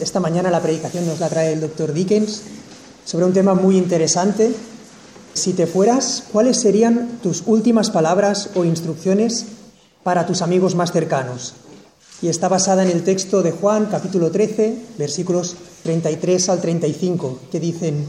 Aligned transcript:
Esta 0.00 0.18
mañana 0.18 0.50
la 0.50 0.62
predicación 0.62 1.06
nos 1.06 1.20
la 1.20 1.28
trae 1.28 1.52
el 1.52 1.60
doctor 1.60 1.92
Dickens 1.92 2.40
sobre 3.04 3.26
un 3.26 3.34
tema 3.34 3.54
muy 3.54 3.76
interesante. 3.76 4.50
Si 5.34 5.52
te 5.52 5.66
fueras, 5.66 6.24
¿cuáles 6.32 6.58
serían 6.58 7.18
tus 7.22 7.42
últimas 7.44 7.90
palabras 7.90 8.48
o 8.54 8.64
instrucciones 8.64 9.44
para 10.02 10.26
tus 10.26 10.40
amigos 10.40 10.74
más 10.74 10.92
cercanos? 10.92 11.52
Y 12.22 12.28
está 12.28 12.48
basada 12.48 12.82
en 12.82 12.90
el 12.90 13.04
texto 13.04 13.42
de 13.42 13.52
Juan, 13.52 13.88
capítulo 13.90 14.30
13, 14.30 14.76
versículos 14.96 15.56
33 15.82 16.48
al 16.48 16.60
35, 16.62 17.38
que 17.52 17.60
dicen, 17.60 18.06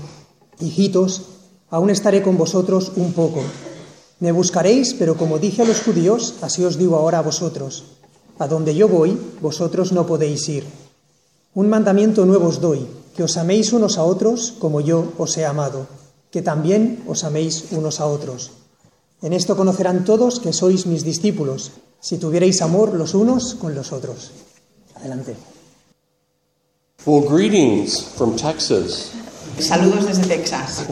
Hijitos, 0.61 1.23
aún 1.69 1.89
estaré 1.89 2.21
con 2.21 2.37
vosotros 2.37 2.93
un 2.95 3.11
poco. 3.11 3.41
Me 4.19 4.31
buscaréis, 4.31 4.93
pero 4.93 5.17
como 5.17 5.39
dije 5.39 5.63
a 5.63 5.65
los 5.65 5.81
judíos, 5.81 6.35
así 6.41 6.63
os 6.63 6.77
digo 6.77 6.95
ahora 6.95 7.19
a 7.19 7.23
vosotros. 7.23 7.83
A 8.39 8.47
donde 8.47 8.75
yo 8.75 8.87
voy, 8.87 9.17
vosotros 9.41 9.91
no 9.91 10.05
podéis 10.05 10.47
ir. 10.47 10.80
Un 11.53 11.67
mandamiento 11.67 12.25
nuevo 12.25 12.47
os 12.47 12.63
doy, 12.63 12.87
que 13.11 13.27
os 13.27 13.35
améis 13.35 13.75
unos 13.75 13.99
a 13.99 14.07
otros 14.07 14.55
como 14.55 14.79
yo 14.79 15.11
os 15.19 15.35
he 15.35 15.43
amado, 15.43 15.83
que 16.31 16.39
también 16.39 17.03
os 17.11 17.27
améis 17.27 17.75
unos 17.75 17.99
a 17.99 18.07
otros. 18.07 18.55
En 19.19 19.35
esto 19.35 19.59
conocerán 19.59 20.07
todos 20.07 20.39
que 20.39 20.55
sois 20.55 20.87
mis 20.87 21.03
discípulos, 21.03 21.75
si 21.99 22.15
tuvierais 22.15 22.63
amor 22.63 22.95
los 22.95 23.11
unos 23.13 23.59
con 23.59 23.75
los 23.75 23.91
otros. 23.91 24.31
Adelante. 24.95 25.35
Well, 27.03 27.27
greetings 27.27 27.99
from 28.15 28.39
Texas. 28.39 29.11
Saludos 29.59 30.07
desde 30.07 30.23
Texas. 30.31 30.87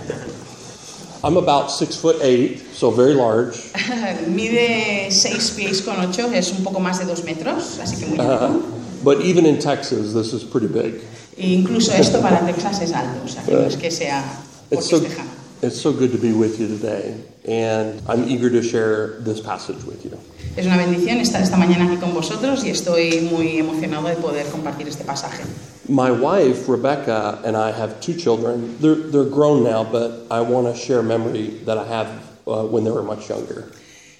I'm 1.24 1.38
about 1.38 1.72
six 1.72 1.96
foot 1.96 2.20
eight, 2.22 2.60
so 2.76 2.92
very 2.92 3.14
large. 3.14 3.72
Mide 4.28 5.12
6 5.12 5.52
pies 5.56 5.82
con 5.82 6.00
8, 6.00 6.32
es 6.34 6.52
un 6.52 6.64
poco 6.64 6.80
más 6.80 7.00
de 7.00 7.06
2 7.06 7.24
metros, 7.24 7.80
así 7.80 7.98
que 7.98 8.06
muy 8.06 8.20
alto. 8.20 8.79
But 9.04 9.22
even 9.22 9.46
in 9.46 9.60
Texas, 9.60 10.14
this 10.14 10.34
is 10.34 10.44
pretty 10.44 10.68
big. 10.68 11.02
E 11.38 11.54
incluso 11.54 11.94
esto 11.94 12.20
para 12.22 12.46
Texas 12.46 12.82
es 12.82 12.92
alto, 12.92 13.22
o 13.24 13.28
sea 13.28 13.44
que 13.44 13.54
no 13.54 13.62
es 13.62 13.78
que 13.78 13.90
sea 13.90 14.24
It's 14.72 14.90
porque 14.90 15.10
so, 15.10 15.24
es 15.62 15.64
it's 15.64 15.82
so 15.82 15.94
good 15.94 16.12
to 16.12 16.18
be 16.18 16.34
with 16.34 16.60
you 16.60 16.68
today, 16.68 17.16
and 17.48 18.02
I'm 18.08 18.28
eager 18.28 18.50
to 18.50 18.62
share 18.62 19.22
this 19.22 19.40
passage 19.40 19.84
with 19.86 20.04
you. 20.04 20.18
Es 20.58 20.66
una 20.66 20.78
bendición 20.78 21.20
estar 21.20 21.42
esta 21.42 21.56
mañana 21.56 21.86
aquí 21.86 21.98
con 21.98 22.14
vosotros 22.14 22.66
y 22.66 22.70
estoy 22.72 23.22
muy 23.32 23.58
emocionado 23.58 24.10
de 24.10 24.16
poder 24.16 24.48
compartir 24.48 24.88
este 24.88 25.06
pasaje. 25.06 25.44
My 25.88 26.12
wife, 26.12 26.68
Rebecca, 26.68 27.40
and 27.46 27.56
I 27.56 27.72
have 27.72 28.00
two 28.02 28.14
children. 28.14 28.78
They're, 28.80 28.96
they're 28.96 29.30
grown 29.30 29.64
now, 29.64 29.84
but 29.84 30.28
I 30.30 30.42
want 30.42 30.68
to 30.68 30.76
share 30.76 31.00
a 31.00 31.04
memory 31.04 31.62
that 31.66 31.78
I 31.78 31.86
had 31.86 32.08
uh, 32.46 32.64
when 32.66 32.84
they 32.84 32.92
were 32.92 33.04
much 33.04 33.30
younger. 33.30 33.72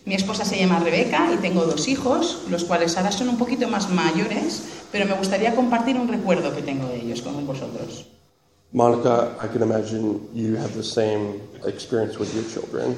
Mi 0.06 0.16
esposa 0.16 0.46
se 0.46 0.58
llama 0.58 0.80
Rebeca 0.80 1.32
y 1.32 1.38
tengo 1.38 1.66
dos 1.66 1.88
hijos, 1.88 2.44
los 2.50 2.64
cuales 2.64 2.98
ahora 2.98 3.12
son 3.12 3.30
un 3.30 3.38
poquito 3.38 3.68
más 3.68 3.90
mayores, 3.92 4.64
pero 4.92 5.06
me 5.06 5.14
gustaría 5.14 5.56
compartir 5.56 5.98
un 5.98 6.08
recuerdo 6.08 6.54
que 6.56 6.62
tengo 6.62 6.88
de 6.88 6.98
ellos 6.98 7.22
con 7.22 7.46
vosotros. 7.46 8.06
Monica, 8.72 9.36
I 9.42 9.48
can 9.48 9.64
imagine 9.64 10.30
you 10.34 10.56
have 10.56 10.76
the 10.76 10.84
same 10.84 11.42
experience 11.66 12.20
with 12.20 12.34
your 12.36 12.44
children 12.44 12.96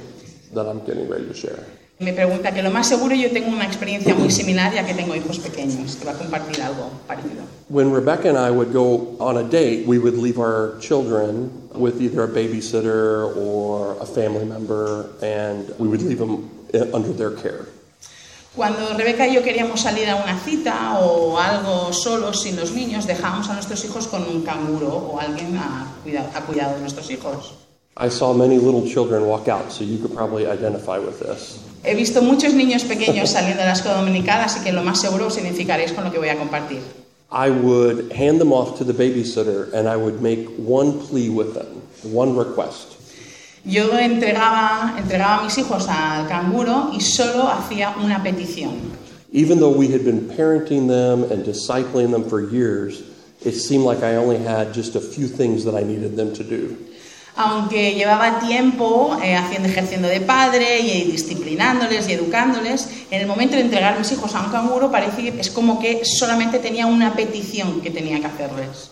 that 0.53 0.67
I'm 0.67 0.86
getting 0.86 1.08
ready 1.09 1.25
to 1.25 1.33
share. 1.33 1.66
Me 2.00 2.14
pregunta 2.14 2.52
que 2.52 2.64
lo 2.64 2.72
más 2.72 2.88
seguro 2.88 3.14
yo 3.14 3.30
tengo 3.31 3.50
una 3.50 3.64
experiencia 3.66 4.16
muy 4.16 4.31
similar 4.31 4.73
ya 4.73 4.83
que 4.86 4.95
tengo 4.95 5.16
hijos 5.16 5.38
pequeños, 5.38 5.95
que 5.95 6.06
va 6.06 6.14
a 6.14 6.17
compartir 6.17 6.59
algo 6.61 6.89
parecido. 7.08 7.44
When 7.70 7.94
Rebecca 7.94 8.28
and 8.28 8.39
I 8.39 8.50
would 8.50 8.73
go 8.73 9.16
on 9.20 9.38
a 9.38 9.44
date, 9.44 9.86
we 9.86 10.00
would 10.00 10.17
leave 10.17 10.39
our 10.39 10.78
children 10.80 11.52
with 11.76 12.02
either 12.02 12.23
a 12.23 12.28
babysitter 12.28 13.36
or 13.38 13.95
a 14.02 14.05
family 14.05 14.45
member, 14.45 15.11
and 15.22 15.72
we 15.78 15.88
would 15.88 16.02
leave 16.02 16.17
them 16.17 16.50
under 16.92 17.14
their 17.14 17.31
care. 17.31 17.67
Cuando 18.55 18.94
Rebeca 18.97 19.25
y 19.27 19.35
yo 19.35 19.44
queríamos 19.44 19.80
salir 19.80 20.09
a 20.09 20.17
una 20.17 20.38
cita 20.38 20.99
o 20.99 21.38
algo 21.38 21.94
solos 21.94 22.41
sin 22.41 22.58
los 22.58 22.71
niños, 22.71 23.08
dejábamos 23.08 23.47
a 23.49 23.53
nuestros 23.53 23.85
hijos 23.85 24.08
con 24.08 24.23
un 24.23 24.41
canguro 24.41 24.89
o 24.89 25.19
alguien 25.19 25.55
a 25.55 25.88
cuidado, 26.03 26.30
a 26.35 26.41
cuidado 26.41 26.75
de 26.75 26.81
nuestros 26.81 27.09
hijos. 27.09 27.53
I 27.97 28.09
saw 28.09 28.33
many 28.33 28.58
little 28.58 28.83
children 28.85 29.25
walk 29.25 29.47
out, 29.47 29.71
so 29.71 29.83
you 29.83 29.99
could 29.99 30.13
probably 30.13 30.45
identify 30.45 30.98
with 30.98 31.20
this. 31.20 31.59
He 31.83 31.95
visto 31.95 32.21
muchos 32.21 32.53
niños 32.53 32.83
pequeños 32.83 33.30
saliendo 33.33 33.61
de 33.61 33.67
la 33.67 33.73
escuela 33.73 33.98
dominical, 33.99 34.42
así 34.42 34.61
que 34.61 34.73
lo 34.73 34.83
más 34.83 34.99
seguro 34.99 35.27
os 35.27 35.37
identificaréis 35.37 35.93
con 35.93 36.03
lo 36.03 36.11
que 36.11 36.20
voy 36.20 36.30
a 36.30 36.37
compartir. 36.37 36.81
I 37.31 37.49
would 37.49 38.11
hand 38.11 38.39
them 38.39 38.52
off 38.52 38.77
to 38.80 38.83
the 38.83 38.93
babysitter, 38.93 39.73
and 39.73 39.87
I 39.87 39.95
would 39.95 40.21
make 40.21 40.49
one 40.58 40.99
plea 40.99 41.30
with 41.30 41.53
them, 41.53 41.81
one 42.03 42.36
request. 42.36 42.97
Yo 43.64 43.98
entregaba, 43.98 44.95
entregaba 44.98 45.38
a 45.38 45.44
mis 45.44 45.58
hijos 45.58 45.88
al 45.88 46.27
canguro 46.27 46.92
y 46.94 47.02
solo 47.02 47.48
hacía 47.48 47.95
una 48.04 48.23
petición. 48.23 48.72
Even 49.33 49.60
though 49.60 49.70
we 49.70 49.88
had 49.88 50.04
been 50.04 50.27
parenting 50.36 50.88
them 50.88 51.23
and 51.32 51.45
discipling 51.45 52.11
them 52.11 52.23
for 52.23 52.42
years, 52.42 53.04
it 53.45 53.54
seemed 53.54 53.86
like 53.86 54.04
I 54.04 54.16
only 54.16 54.38
had 54.38 54.73
just 54.73 54.95
a 54.95 55.00
few 55.00 55.27
things 55.27 55.64
that 55.64 55.76
I 55.76 55.83
needed 55.83 56.16
them 56.16 56.33
to 56.33 56.44
do. 56.44 56.76
Aunque 57.38 57.94
llevaba 57.94 58.39
tiempo 58.39 59.17
eh, 59.23 59.36
haciendo 59.36 59.70
ejerciendo 59.70 60.10
de 60.10 60.20
padre 60.20 60.80
y 60.82 61.11
disciplinándoles 61.11 62.10
y 62.10 62.14
educándoles, 62.14 62.89
en 63.10 63.21
el 63.21 63.27
momento 63.27 63.55
de 63.55 63.61
entregar 63.61 63.98
mis 63.98 64.11
hijos 64.11 64.36
a 64.36 64.42
un 64.42 64.52
canguro 64.52 64.92
parece 64.92 65.21
que 65.21 65.39
es 65.39 65.50
como 65.50 65.80
que 65.80 66.02
solamente 66.04 66.60
tenía 66.60 66.88
una 66.88 67.14
petición 67.14 67.80
que 67.80 67.89
tenía 67.89 68.20
que 68.20 68.26
hacerles. 68.26 68.92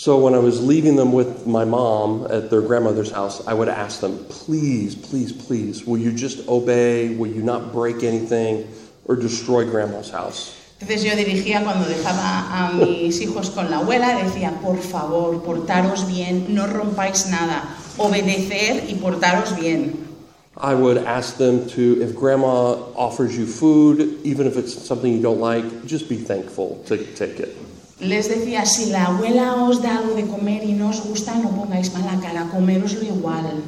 So 0.00 0.16
when 0.16 0.32
I 0.32 0.38
was 0.38 0.64
leaving 0.64 0.96
them 0.96 1.12
with 1.12 1.46
my 1.46 1.66
mom 1.66 2.26
at 2.30 2.48
their 2.48 2.62
grandmother's 2.62 3.10
house, 3.10 3.46
I 3.46 3.52
would 3.52 3.68
ask 3.68 4.00
them, 4.00 4.24
please, 4.30 4.94
please, 4.94 5.30
please, 5.30 5.84
will 5.84 5.98
you 5.98 6.10
just 6.10 6.48
obey? 6.48 7.14
Will 7.16 7.30
you 7.30 7.42
not 7.42 7.70
break 7.70 8.02
anything 8.02 8.66
or 9.04 9.14
destroy 9.14 9.68
grandma's 9.68 10.08
house? 10.08 10.56
Entonces 10.80 11.04
yo 11.04 11.14
dirigía 11.14 11.62
cuando 11.62 11.86
dejaba 11.86 12.48
a 12.48 12.72
mis 12.72 13.20
hijos 13.20 13.50
con 13.50 13.70
la 13.70 13.80
abuela, 13.80 14.16
decía, 14.24 14.58
por 14.62 14.78
favor, 14.78 15.42
portaros 15.42 16.08
bien, 16.08 16.54
no 16.54 16.66
rompáis 16.66 17.26
nada, 17.28 17.68
obedecer 17.98 18.88
y 18.88 18.94
portaros 18.94 19.54
bien. 19.60 20.08
I 20.56 20.72
would 20.72 20.96
ask 20.96 21.36
them 21.36 21.68
to, 21.76 22.00
if 22.00 22.16
grandma 22.16 22.72
offers 22.96 23.36
you 23.36 23.44
food, 23.44 24.18
even 24.24 24.46
if 24.46 24.56
it's 24.56 24.72
something 24.72 25.12
you 25.12 25.20
don't 25.20 25.40
like, 25.40 25.84
just 25.84 26.08
be 26.08 26.16
thankful 26.16 26.82
to 26.86 26.96
take 26.96 27.38
it. 27.38 27.59
Les 28.00 28.28
decía, 28.28 28.64
si 28.64 28.90
la 28.90 29.06
abuela 29.06 29.62
os 29.64 29.82
da 29.82 29.98
algo 29.98 30.14
de 30.14 30.26
comer 30.26 30.64
y 30.64 30.72
no 30.72 30.88
os 30.88 31.00
gusta, 31.04 31.34
no 31.34 31.50
pongáis 31.50 31.92
mala 31.92 32.18
cara, 32.20 32.48
comeroslo 32.50 33.02
igual. 33.04 33.60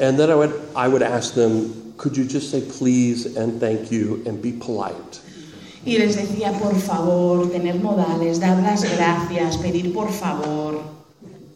And 0.00 0.18
then 0.18 0.28
I 0.28 0.34
would, 0.34 0.52
I 0.74 0.88
would 0.88 1.04
ask 1.04 1.34
them, 1.34 1.94
could 1.96 2.16
you 2.16 2.24
just 2.24 2.50
say 2.50 2.60
please 2.60 3.36
and 3.36 3.60
thank 3.60 3.92
you 3.92 4.22
and 4.26 4.42
be 4.42 4.50
polite? 4.50 5.20
Y 5.84 5.98
les 5.98 6.16
decía, 6.16 6.52
por 6.58 6.74
favor, 6.74 7.48
tener 7.50 7.76
modales, 7.76 8.40
dar 8.40 8.60
las 8.60 8.82
gracias, 8.82 9.56
pedir 9.58 9.92
por 9.92 10.10
favor. 10.10 10.82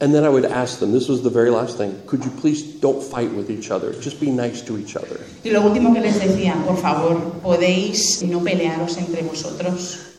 And 0.01 0.15
then 0.15 0.25
I 0.25 0.29
would 0.29 0.45
ask 0.45 0.79
them, 0.79 0.93
this 0.93 1.09
was 1.09 1.23
the 1.23 1.31
very 1.31 1.51
last 1.51 1.79
thing, 1.79 1.93
could 2.07 2.25
you 2.25 2.31
please 2.31 2.63
don't 2.63 3.03
fight 3.03 3.33
with 3.33 3.51
each 3.51 3.73
other? 3.73 3.93
Just 3.95 4.21
be 4.21 4.31
nice 4.31 4.63
to 4.63 4.79
each 4.79 4.95
other. 4.95 5.19
Y 5.43 5.51
lo 5.51 5.63
último 5.63 5.93
que 5.93 6.01
les 6.01 6.21
decía, 6.21 6.55
por 6.65 6.77
favor, 6.77 7.41
podéis 7.43 8.23
no 8.23 8.41
pelearos 8.41 8.99
entre 8.99 9.23
vosotros. 9.23 10.16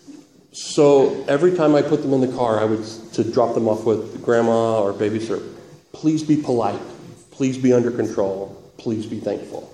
So 0.57 1.23
every 1.27 1.55
time 1.55 1.75
I 1.75 1.83
put 1.83 2.01
them 2.01 2.13
in 2.13 2.21
the 2.21 2.35
car, 2.35 2.59
I 2.59 2.65
would 2.65 2.83
to 3.13 3.23
drop 3.23 3.53
them 3.53 3.69
off 3.69 3.85
with 3.85 4.23
grandma 4.23 4.81
or 4.81 4.91
babysitter. 4.91 5.45
Please 5.91 6.23
be 6.23 6.35
polite. 6.35 6.81
Please 7.29 7.59
be 7.59 7.73
under 7.73 7.91
control. 7.91 8.57
Please 8.77 9.05
be 9.05 9.19
thankful. 9.19 9.69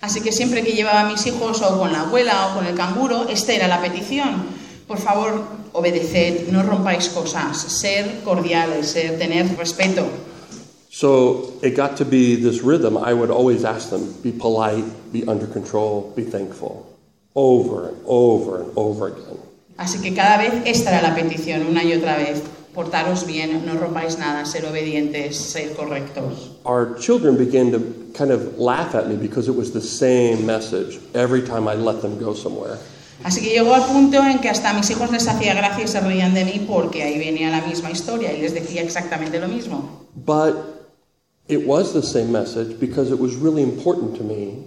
Así 0.00 0.22
que 0.22 0.32
siempre 0.32 0.64
que 0.64 0.72
llevaba 0.72 1.02
a 1.02 1.06
mis 1.06 1.26
hijos 1.26 1.60
o 1.60 1.78
con 1.78 1.92
la 1.92 2.08
abuela 2.08 2.48
o 2.48 2.54
con 2.54 2.66
el 2.66 2.74
canguro, 2.74 3.28
esta 3.28 3.52
era 3.52 3.68
la 3.68 3.82
petición. 3.82 4.46
Por 4.88 4.96
favor, 4.96 5.44
obedeced, 5.74 6.50
no 6.50 6.62
rompáis 6.62 7.10
cosas, 7.10 7.58
ser 7.58 8.22
cordiales, 8.24 8.86
ser, 8.86 9.18
tener 9.18 9.54
respeto. 9.58 10.08
So 10.88 11.52
it 11.62 11.76
got 11.76 11.98
to 11.98 12.06
be 12.06 12.36
this 12.36 12.62
rhythm. 12.62 12.96
I 12.96 13.12
would 13.12 13.30
always 13.30 13.66
ask 13.66 13.90
them, 13.90 14.14
be 14.22 14.32
polite, 14.32 14.84
be 15.12 15.28
under 15.28 15.46
control, 15.46 16.10
be 16.16 16.24
thankful. 16.24 16.88
Over 17.34 17.90
and 17.90 17.98
over 18.06 18.62
and 18.62 18.72
over 18.76 19.08
again. 19.08 19.38
Así 19.76 20.00
que 20.00 20.14
cada 20.14 20.38
vez 20.38 20.52
esta 20.66 20.90
era 20.90 21.02
la 21.02 21.14
petición, 21.14 21.66
una 21.66 21.82
y 21.84 21.92
otra 21.94 22.16
vez. 22.16 22.42
Portaros 22.74 23.26
bien, 23.26 23.66
no 23.66 23.74
rompáis 23.74 24.18
nada, 24.18 24.46
ser 24.46 24.64
obedientes, 24.64 25.36
ser 25.36 25.74
correctos. 25.74 26.52
Our 26.64 26.96
children 26.98 27.36
began 27.36 27.70
to 27.70 27.80
kind 28.14 28.30
of 28.30 28.58
laugh 28.58 28.94
at 28.94 29.08
me 29.08 29.16
because 29.16 29.46
it 29.46 29.54
was 29.54 29.72
the 29.72 29.80
same 29.80 30.46
message 30.46 30.98
every 31.14 31.42
time 31.42 31.68
I 31.68 31.74
let 31.74 32.00
them 32.00 32.18
go 32.18 32.34
somewhere. 32.34 32.78
Así 33.24 33.40
que 33.42 33.50
llegó 33.50 33.74
al 33.74 33.84
punto 33.84 34.22
en 34.24 34.38
que 34.40 34.48
hasta 34.48 34.70
a 34.70 34.72
mis 34.72 34.90
hijos 34.90 35.10
les 35.12 35.28
hacía 35.28 35.54
gracia 35.54 35.84
y 35.84 35.88
se 35.88 36.00
reían 36.00 36.32
de 36.34 36.44
mí 36.44 36.64
porque 36.66 37.02
ahí 37.02 37.18
venía 37.18 37.50
la 37.50 37.60
misma 37.60 37.90
historia 37.90 38.32
y 38.32 38.40
les 38.40 38.54
decía 38.54 38.82
exactamente 38.82 39.38
lo 39.38 39.48
mismo. 39.48 40.06
But 40.16 40.54
it 41.48 41.66
was 41.66 41.92
the 41.92 42.02
same 42.02 42.32
message 42.32 42.80
because 42.80 43.12
it 43.12 43.20
was 43.20 43.36
really 43.36 43.62
important 43.62 44.16
to 44.16 44.24
me 44.24 44.64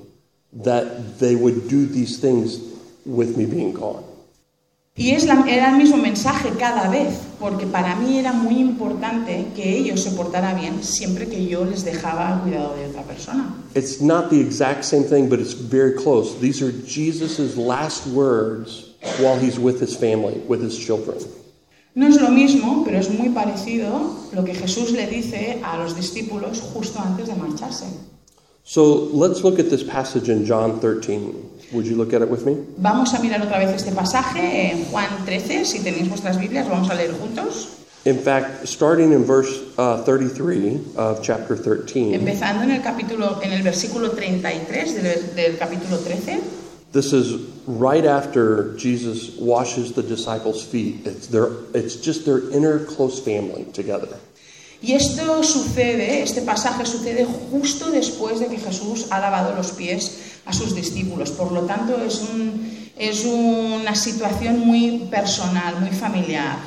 that 0.64 1.20
they 1.20 1.36
would 1.36 1.68
do 1.68 1.86
these 1.86 2.20
things 2.20 2.60
with 3.06 3.36
me 3.36 3.46
being 3.46 3.74
gone. 3.74 4.04
Y 4.98 5.12
es 5.12 5.26
la- 5.26 5.44
era 5.46 5.72
el 5.72 5.76
mismo 5.78 5.98
mensaje 5.98 6.52
cada 6.58 6.88
vez, 6.90 7.16
porque 7.38 7.66
para 7.66 7.98
mí 7.98 8.18
era 8.18 8.32
muy 8.32 8.60
importante 8.60 9.48
que 9.54 9.78
ellos 9.78 10.00
se 10.02 10.12
portaran 10.12 10.58
bien 10.58 10.82
siempre 10.84 11.28
que 11.28 11.46
yo 11.48 11.66
les 11.66 11.84
dejaba 11.84 12.34
al 12.34 12.42
cuidado 12.44 12.76
de 12.78 12.88
otra 12.88 13.04
persona. 13.04 13.54
It's 13.76 14.00
not 14.02 14.30
the 14.30 14.40
exact 14.40 14.86
same 14.86 15.04
thing, 15.04 15.28
but 15.28 15.40
it's 15.42 15.54
very 15.54 15.94
close. 15.96 16.36
These 16.40 16.64
are 16.64 16.72
Jesus' 16.88 17.58
last 17.58 18.08
words 18.08 18.94
while 19.20 19.38
he's 19.38 19.60
with 19.60 19.82
his 19.82 19.98
family, 19.98 20.42
with 20.48 20.62
his 20.64 20.78
children. 20.78 21.18
No 21.94 22.08
es 22.08 22.22
lo 22.22 22.30
mismo, 22.30 22.84
pero 22.86 22.98
es 22.98 23.10
muy 23.10 23.30
parecido 23.30 24.16
lo 24.34 24.46
que 24.46 24.54
Jesús 24.54 24.92
le 24.92 25.08
dice 25.08 25.62
a 25.62 25.78
los 25.78 25.94
discípulos 25.98 26.62
justo 26.74 27.00
antes 27.02 27.28
de 27.28 27.36
marcharse. 27.36 27.86
So 28.64 29.10
let's 29.14 29.44
look 29.44 29.60
at 29.60 29.70
this 29.70 29.84
passage 29.84 30.30
in 30.30 30.46
John 30.46 30.80
13. 30.80 31.36
Would 31.76 31.86
you 31.86 31.98
look 31.98 32.14
at 32.14 32.22
it 32.22 32.30
with 32.30 32.46
me? 32.46 32.56
Vamos 32.78 33.14
a 33.14 33.20
mirar 33.20 33.42
otra 33.42 33.60
vez 33.60 33.76
este 33.76 33.92
pasaje 33.92 34.72
en 34.72 34.86
Juan 34.86 35.10
13, 35.26 35.66
si 35.66 35.80
tenéis 35.80 36.08
vuestras 36.08 36.40
Biblias, 36.40 36.70
vamos 36.70 36.90
a 36.90 36.96
leer 36.96 37.12
juntos. 37.12 37.68
In 38.06 38.18
fact, 38.18 38.66
starting 38.66 39.12
in 39.12 39.26
verse 39.26 39.62
uh, 39.78 40.02
33 40.04 40.96
of 40.96 41.22
chapter 41.22 41.58
13, 41.58 42.14
Empezando 42.14 42.64
en 42.64 42.72
el 42.72 42.82
capítulo 42.82 43.42
en 43.44 43.52
el 43.52 43.62
versículo 43.62 44.12
33 44.12 45.04
del, 45.04 45.36
del 45.36 45.58
capítulo 45.58 45.98
13. 45.98 46.40
this 46.94 47.12
is 47.12 47.46
right 47.68 48.06
after 48.06 48.74
Jesus 48.78 49.36
washes 49.38 49.92
the 49.92 50.02
disciples' 50.02 50.64
feet. 50.64 51.06
It's, 51.06 51.28
their, 51.28 51.50
it's 51.74 51.98
just 51.98 52.26
their 52.26 52.50
inner 52.52 52.86
close 52.86 53.20
family 53.20 53.66
together. 53.74 54.08
Y 54.82 54.94
esto 54.94 55.42
sucede, 55.44 56.22
este 56.22 56.42
pasaje 56.42 56.86
sucede 56.86 57.26
justo 57.52 57.92
después 57.92 58.40
de 58.40 58.48
que 58.48 58.58
Jesús 58.58 59.08
ha 59.10 59.20
lavado 59.20 59.56
los 59.56 59.72
pies 59.72 60.35
a 60.46 60.54
sus 60.54 60.74
discípulos. 60.76 61.32
Por 61.32 61.52
lo 61.52 61.62
tanto, 61.62 61.98
es, 62.02 62.22
un- 62.22 62.70
es 62.98 63.26
una 63.26 63.96
situación 63.96 64.60
muy 64.60 65.08
personal, 65.12 65.80
muy 65.82 65.92
familiar. 65.92 66.58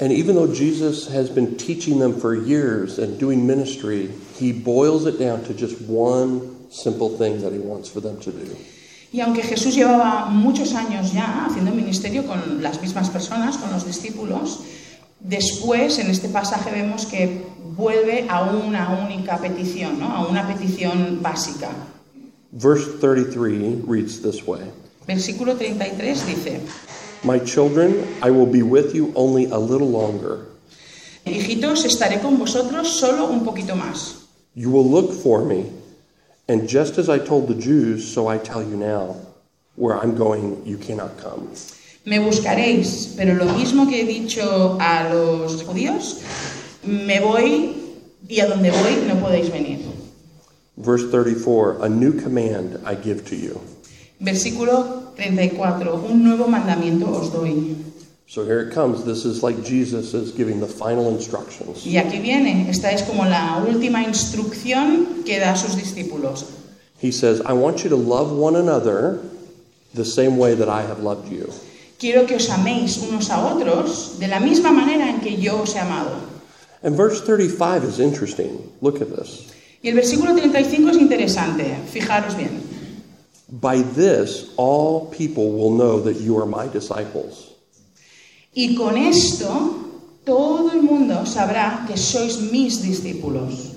And 0.00 0.12
even 0.12 0.36
though 0.36 0.46
Jesus 0.46 1.08
has 1.08 1.28
been 1.28 1.56
teaching 1.56 1.98
them 1.98 2.14
for 2.20 2.32
years 2.34 2.98
and 2.98 3.18
doing 3.18 3.44
ministry, 3.46 4.08
he 4.38 4.52
boils 4.52 5.06
it 5.06 5.18
down 5.18 5.42
to 5.44 5.52
just 5.52 5.80
one 5.88 6.40
simple 6.70 7.08
thing 7.18 7.40
that 7.42 7.52
he 7.52 7.58
wants 7.58 7.88
for 7.88 8.00
them 8.00 8.16
to 8.20 8.30
do. 8.30 8.56
Y 9.10 9.20
aunque 9.22 9.42
Jesús 9.42 9.74
llevaba 9.74 10.26
muchos 10.26 10.74
años 10.74 11.12
ya 11.14 11.46
haciendo 11.46 11.72
ministerio 11.72 12.26
con 12.26 12.62
las 12.62 12.80
mismas 12.80 13.08
personas, 13.10 13.56
con 13.56 13.72
los 13.72 13.86
discípulos, 13.86 14.60
después 15.18 15.98
en 15.98 16.10
este 16.10 16.28
pasaje 16.28 16.70
vemos 16.70 17.06
que 17.06 17.42
vuelve 17.76 18.26
a 18.28 18.42
una 18.44 19.00
única 19.04 19.38
petición, 19.38 19.98
¿no? 19.98 20.14
a 20.14 20.26
una 20.28 20.46
petición 20.46 21.18
básica. 21.22 21.70
Verse 22.52 22.86
33 23.00 23.82
reads 23.84 24.20
this 24.20 24.46
way 24.46 24.72
Versículo 25.06 25.56
33 25.56 26.26
dice, 26.26 26.60
My 27.24 27.38
children, 27.38 28.06
I 28.22 28.30
will 28.30 28.46
be 28.46 28.62
with 28.62 28.94
you 28.94 29.12
only 29.16 29.46
a 29.46 29.58
little 29.58 29.88
longer. 29.88 30.46
hijitos, 31.24 31.84
estaré 31.84 32.20
con 32.20 32.38
vosotros 32.38 32.98
solo 32.98 33.26
un 33.30 33.44
poquito 33.44 33.74
más. 33.74 34.26
You 34.54 34.70
will 34.70 34.84
look 34.84 35.12
for 35.12 35.44
me, 35.44 35.70
and 36.48 36.68
just 36.68 36.98
as 36.98 37.08
I 37.08 37.18
told 37.18 37.48
the 37.48 37.54
Jews, 37.54 38.06
so 38.06 38.28
I 38.28 38.38
tell 38.38 38.62
you 38.62 38.76
now, 38.76 39.16
where 39.76 39.96
I'm 39.96 40.14
going, 40.14 40.60
you 40.66 40.76
cannot 40.76 41.16
come. 41.18 41.48
Me 42.04 42.18
buscaréis, 42.18 43.14
pero 43.16 43.34
lo 43.34 43.46
mismo 43.46 43.88
que 43.88 44.02
he 44.02 44.06
dicho 44.06 44.78
a 44.80 45.08
los 45.12 45.62
judíos, 45.62 46.22
me 46.84 47.20
voy 47.20 47.74
y 48.28 48.40
a 48.40 48.46
donde 48.46 48.70
voy 48.70 49.06
no 49.06 49.20
podéis 49.20 49.50
venir. 49.50 49.87
Verse 50.78 51.10
34 51.10 51.84
A 51.84 51.88
new 51.88 52.12
command 52.12 52.80
I 52.86 52.94
give 52.94 53.26
to 53.28 53.36
you. 53.36 53.60
Versículo 54.20 55.14
34. 55.16 56.06
Un 56.08 56.22
nuevo 56.22 56.46
mandamiento 56.46 57.10
os 57.10 57.30
doy. 57.32 57.76
So 58.28 58.44
here 58.44 58.60
it 58.60 58.72
comes. 58.72 59.04
This 59.04 59.24
is 59.24 59.42
like 59.42 59.64
Jesus 59.64 60.14
is 60.14 60.32
giving 60.32 60.60
the 60.60 60.68
final 60.68 61.08
instructions. 61.08 61.84
Y 61.84 61.98
aquí 61.98 62.20
viene. 62.20 62.68
Esta 62.68 62.92
es 62.92 63.02
como 63.02 63.24
la 63.24 63.64
última 63.66 64.04
instrucción 64.04 65.24
que 65.24 65.40
da 65.40 65.52
a 65.52 65.56
sus 65.56 65.74
discípulos. 65.76 66.46
He 67.00 67.10
says, 67.10 67.40
I 67.40 67.54
want 67.54 67.82
you 67.84 67.90
to 67.90 67.96
love 67.96 68.30
one 68.30 68.54
another 68.54 69.20
the 69.94 70.04
same 70.04 70.36
way 70.36 70.54
that 70.54 70.68
I 70.68 70.82
have 70.82 71.00
loved 71.00 71.32
you. 71.32 71.50
Quiero 71.98 72.26
que 72.26 72.36
os 72.36 72.48
améis 72.50 72.98
unos 72.98 73.30
a 73.30 73.40
otros 73.44 74.18
de 74.20 74.28
la 74.28 74.38
misma 74.38 74.70
manera 74.70 75.08
en 75.08 75.20
que 75.20 75.36
yo 75.36 75.62
os 75.62 75.74
he 75.74 75.80
amado. 75.80 76.20
And 76.82 76.94
verse 76.96 77.20
35 77.22 77.82
is 77.82 77.98
interesting. 77.98 78.70
Look 78.80 79.00
at 79.00 79.10
this. 79.10 79.50
Y 79.82 79.88
el 79.88 79.94
versículo 79.94 80.34
35 80.34 80.90
es 80.90 80.96
interesante. 80.96 81.76
Fijaros 81.90 82.36
bien. 82.36 82.60
By 83.50 83.82
this, 83.82 84.52
all 84.56 85.06
people 85.06 85.52
will 85.52 85.70
know 85.70 86.00
that 86.00 86.20
you 86.20 86.38
are 86.38 86.46
my 86.46 86.68
disciples. 86.68 87.54
Y 88.54 88.74
con 88.76 88.96
esto 88.96 89.88
todo 90.24 90.70
el 90.72 90.82
mundo 90.82 91.24
sabrá 91.24 91.86
que 91.86 91.96
sois 91.96 92.52
mis 92.52 92.82
discípulos. 92.82 93.74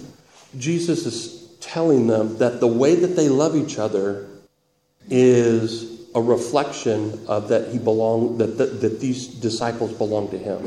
Jesus 0.57 1.05
is 1.05 1.47
telling 1.61 2.07
them 2.07 2.37
that 2.39 2.59
the 2.59 2.67
way 2.67 2.95
that 2.95 3.15
they 3.15 3.29
love 3.29 3.55
each 3.55 3.77
other 3.77 4.27
is 5.09 6.07
a 6.13 6.21
reflection 6.21 7.17
of 7.27 7.47
that 7.47 7.69
he 7.71 7.79
belong 7.79 8.37
that, 8.37 8.57
that, 8.57 8.81
that 8.81 8.99
these 8.99 9.27
disciples 9.27 9.93
belong 9.93 10.29
to 10.29 10.37
him. 10.37 10.59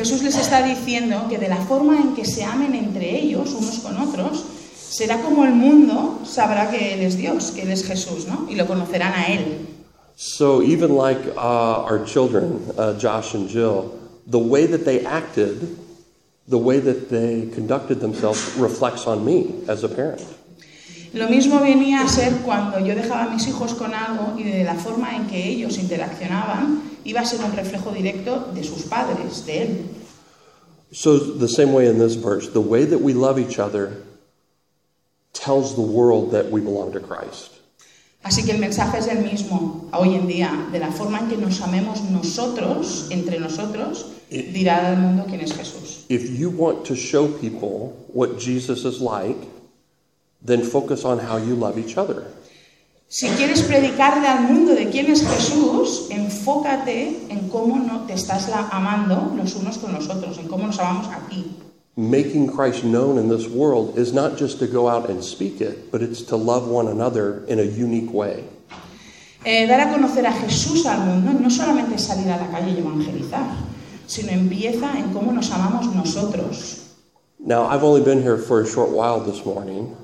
Jesús 0.00 0.22
les 0.22 0.38
está 0.38 0.62
diciendo 0.62 1.26
que 1.28 1.36
de 1.36 1.46
la 1.46 1.58
forma 1.58 2.00
en 2.00 2.14
que 2.14 2.24
se 2.24 2.42
amen 2.42 2.74
entre 2.74 3.20
ellos, 3.20 3.52
unos 3.52 3.80
con 3.80 3.98
otros, 3.98 4.46
será 4.74 5.20
como 5.20 5.44
el 5.44 5.52
mundo 5.52 6.20
sabrá 6.24 6.70
que 6.70 6.94
Él 6.94 7.00
es 7.02 7.18
Dios, 7.18 7.50
que 7.50 7.62
Él 7.62 7.70
es 7.70 7.84
Jesús, 7.84 8.26
¿no? 8.26 8.46
Y 8.48 8.54
lo 8.54 8.66
conocerán 8.66 9.12
a 9.12 9.26
Él. 9.26 9.58
So 10.16 10.62
even 10.62 10.96
like 10.96 11.20
uh, 11.36 11.84
our 11.84 12.02
children, 12.06 12.62
uh, 12.78 12.94
Josh 12.98 13.34
and 13.34 13.46
Jill, 13.46 13.92
the 14.26 14.38
way 14.38 14.64
that 14.64 14.86
they 14.86 15.04
acted, 15.04 15.76
the 16.48 16.56
way 16.56 16.80
that 16.80 17.10
they 17.10 17.50
conducted 17.54 18.00
themselves 18.00 18.56
reflects 18.56 19.06
on 19.06 19.22
me 19.22 19.52
as 19.68 19.84
a 19.84 19.88
parent. 19.88 20.24
Lo 21.12 21.28
mismo 21.28 21.60
venía 21.60 22.00
a 22.00 22.08
ser 22.08 22.32
cuando 22.42 22.78
yo 22.78 22.94
dejaba 22.94 23.24
a 23.24 23.28
mis 23.28 23.46
hijos 23.48 23.74
con 23.74 23.92
algo 23.92 24.38
y 24.38 24.44
de 24.44 24.64
la 24.64 24.76
forma 24.76 25.14
en 25.14 25.26
que 25.26 25.46
ellos 25.46 25.76
interaccionaban 25.76 26.89
iba 27.04 27.20
a 27.20 27.26
ser 27.26 27.40
un 27.44 27.52
reflejo 27.52 27.92
directo 27.92 28.52
de 28.54 28.62
sus 28.62 28.82
padres, 28.82 29.44
de 29.46 29.62
Él. 29.62 29.84
So 30.92 31.18
the 31.18 31.48
same 31.48 31.72
way 31.72 31.86
in 31.86 31.98
this 31.98 32.14
verse, 32.14 32.48
the 32.48 32.60
way 32.60 32.84
that 32.84 33.00
we 33.00 33.12
love 33.14 33.38
each 33.38 33.58
other 33.58 34.02
tells 35.32 35.74
the 35.76 35.82
world 35.82 36.32
that 36.32 36.50
we 36.50 36.60
belong 36.60 36.92
to 36.92 37.00
Christ. 37.00 37.60
Así 38.22 38.44
que 38.44 38.52
el 38.52 38.58
mensaje 38.58 38.98
es 38.98 39.06
el 39.06 39.24
mismo 39.24 39.88
hoy 39.92 40.14
en 40.14 40.26
día, 40.26 40.68
de 40.70 40.78
la 40.78 40.90
forma 40.92 41.20
en 41.20 41.28
que 41.28 41.36
nos 41.36 41.60
amemos 41.62 42.02
nosotros, 42.10 43.06
entre 43.10 43.38
nosotros, 43.40 44.06
dirá 44.30 44.90
al 44.90 44.98
mundo 44.98 45.24
quién 45.26 45.40
es 45.40 45.52
Jesús. 45.52 46.04
If 46.10 46.28
you 46.38 46.50
want 46.50 46.84
to 46.86 46.94
show 46.94 47.28
people 47.28 47.96
what 48.12 48.38
Jesus 48.38 48.84
is 48.84 49.00
like, 49.00 49.38
then 50.42 50.62
focus 50.62 51.04
on 51.04 51.18
how 51.18 51.38
you 51.38 51.54
love 51.54 51.78
each 51.78 51.96
other. 51.96 52.26
Si 53.12 53.26
quieres 53.30 53.62
predicarle 53.62 54.28
al 54.28 54.44
mundo 54.44 54.72
de 54.72 54.88
quién 54.88 55.10
es 55.10 55.26
Jesús, 55.26 56.06
enfócate 56.10 57.26
en 57.28 57.48
cómo 57.48 57.76
no 57.76 58.06
te 58.06 58.12
estás 58.12 58.48
amando 58.70 59.32
los 59.36 59.56
unos 59.56 59.78
con 59.78 59.92
los 59.92 60.08
otros, 60.08 60.38
en 60.38 60.46
cómo 60.46 60.68
nos 60.68 60.78
amamos 60.78 61.08
a 61.08 61.18
ti. 61.28 61.56
Making 61.96 62.46
Christ 62.46 62.84
known 62.84 63.18
in 63.18 63.28
this 63.28 63.48
world 63.48 63.98
is 63.98 64.12
not 64.12 64.38
just 64.38 64.60
to 64.60 64.68
go 64.68 64.88
out 64.88 65.10
and 65.10 65.24
speak 65.24 65.60
it, 65.60 65.90
but 65.90 66.02
it's 66.02 66.22
to 66.26 66.36
love 66.36 66.68
one 66.68 66.86
another 66.86 67.42
in 67.48 67.58
a 67.58 67.64
unique 67.64 68.12
way. 68.12 68.44
Eh, 69.44 69.66
dar 69.66 69.80
a 69.80 69.90
conocer 69.90 70.24
a 70.24 70.32
Jesús 70.32 70.86
al 70.86 71.00
mundo 71.04 71.32
no 71.32 71.50
solamente 71.50 71.96
es 71.96 72.02
salir 72.02 72.30
a 72.30 72.36
la 72.36 72.46
calle 72.52 72.76
y 72.76 72.78
evangelizar, 72.78 73.56
sino 74.06 74.30
empieza 74.30 74.96
en 74.96 75.12
cómo 75.12 75.32
nos 75.32 75.50
amamos 75.50 75.92
nosotros. 75.96 76.94
Now, 77.40 77.66
I've 77.66 77.82
only 77.82 78.04
been 78.04 78.22
here 78.22 78.38
for 78.38 78.60
a 78.60 78.66
short 78.66 78.90
while 78.90 79.18
this 79.18 79.44
morning, 79.44 79.96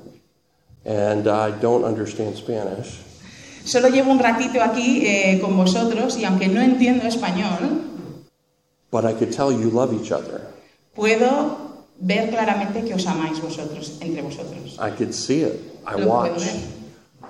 and 0.86 1.26
I 1.28 1.50
don't 1.60 1.84
understand 1.84 2.36
Spanish. 2.36 3.00
Solo 3.64 3.88
llevo 3.88 4.12
un 4.12 4.18
ratito 4.20 4.62
aquí 4.62 5.02
eh, 5.04 5.40
con 5.40 5.56
vosotros 5.56 6.16
y 6.16 6.24
aunque 6.24 6.46
no 6.48 6.60
entiendo 6.62 7.04
español, 7.06 7.82
But 8.92 9.04
I 9.04 9.12
could 9.12 9.32
tell 9.32 9.50
you 9.50 9.68
love 9.70 9.92
each 9.92 10.12
other. 10.12 10.40
puedo 10.94 11.56
ver 12.00 12.30
claramente 12.30 12.84
que 12.84 12.94
os 12.94 13.06
amáis 13.06 13.40
vosotros, 13.42 13.98
entre 14.00 14.22
vosotros. 14.22 14.78
I 14.80 14.90
could 14.90 15.12
see 15.12 15.42
it. 15.42 15.60
I 15.86 15.92
Lo 16.00 16.06
puedo 16.06 16.08
watch. 16.08 16.38
ver. 16.44 16.60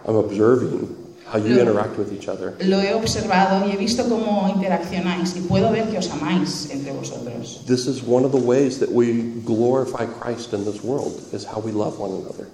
I'm 0.06 0.16
observing 0.16 0.94
how 1.26 1.38
you 1.38 1.56
Lo- 1.56 1.62
interact 1.62 1.96
with 1.98 2.12
each 2.12 2.28
other. 2.28 2.54
Lo 2.60 2.78
he 2.80 2.92
observado 2.92 3.66
y 3.66 3.72
he 3.72 3.76
visto 3.76 4.04
cómo 4.08 4.48
interaccionáis 4.54 5.34
y 5.36 5.40
puedo 5.40 5.70
ver 5.72 5.88
que 5.90 5.98
os 5.98 6.10
amáis 6.10 6.68
entre 6.70 6.92
vosotros. 6.92 7.62
This 7.66 7.86
is 7.86 8.02
one 8.02 8.24
of 8.24 8.32
the 8.32 8.38
ways 8.38 8.78
that 8.80 8.90
we 8.92 9.22
glorify 9.44 10.04
Christ 10.06 10.52
in 10.52 10.64
this 10.64 10.84
world, 10.84 11.18
is 11.32 11.44
how 11.44 11.58
we 11.60 11.72
love 11.72 11.98
one 11.98 12.12
another. 12.12 12.46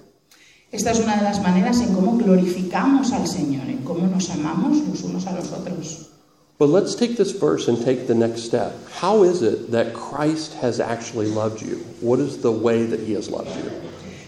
Esta 0.73 0.89
es 0.89 0.99
una 0.99 1.17
de 1.17 1.21
las 1.23 1.39
maneras 1.39 1.81
en 1.81 1.93
cómo 1.93 2.17
glorificamos 2.17 3.11
al 3.11 3.27
Señor, 3.27 3.69
en 3.69 3.83
cómo 3.83 4.07
nos 4.07 4.31
amamos 4.31 4.79
los 4.89 5.03
unos 5.03 5.27
a 5.27 5.31
los 5.33 5.51
otros. 5.51 6.09
But 6.57 6.69
let's 6.69 6.95
take 6.95 7.15
this 7.15 7.31
verse 7.31 7.67
and 7.69 7.77
take 7.77 8.07
the 8.07 8.15
next 8.15 8.41
step. 8.43 8.73
How 8.99 9.23
is 9.23 9.43
it 9.43 9.69
that 9.71 9.93
Christ 9.93 10.55
has 10.63 10.79
actually 10.79 11.27
loved 11.27 11.61
you? 11.61 11.77
What 12.01 12.19
is 12.19 12.41
the 12.41 12.51
way 12.51 12.87
that 12.87 12.99
he 13.01 13.13
has 13.13 13.29
loved 13.29 13.49
you? 13.55 13.69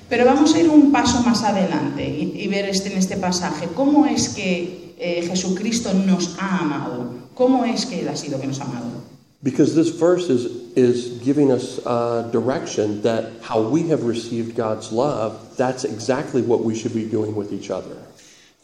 Pero 0.08 0.26
vamos 0.26 0.54
a 0.54 0.60
ir 0.60 0.70
un 0.70 0.92
paso 0.92 1.24
más 1.24 1.44
adelante 1.44 2.08
y, 2.08 2.40
y 2.40 2.48
ver 2.48 2.70
este, 2.70 2.92
en 2.92 3.00
este 3.00 3.18
pasaje 3.18 3.68
cómo 3.76 4.06
es 4.06 4.30
que 4.30 4.94
eh, 5.00 5.26
Jesucristo 5.28 5.96
nos 5.96 6.38
ha 6.38 6.60
amado. 6.60 7.10
¿Cómo 7.34 7.66
es 7.66 7.88
que 7.88 8.02
Él 8.02 8.08
ha 8.08 8.16
sido 8.16 8.40
que 8.40 8.46
nos 8.46 8.60
ha 8.60 8.66
amado? 8.66 9.02
Because 9.42 9.74
this 9.74 9.90
verse 9.90 10.30
is, 10.30 10.46
is 10.76 11.20
giving 11.24 11.52
us 11.52 11.80
uh, 11.86 12.30
direction 12.32 13.02
that 13.02 13.32
how 13.42 13.62
we 13.62 13.88
have 13.88 14.04
received 14.04 14.56
God's 14.56 14.92
love, 14.92 15.56
that's 15.58 15.86
exactly 15.86 16.42
what 16.42 16.64
we 16.64 16.76
should 16.76 16.94
be 16.94 17.06
doing 17.06 17.36
with 17.36 17.54
each 17.54 17.72
other. 17.72 17.96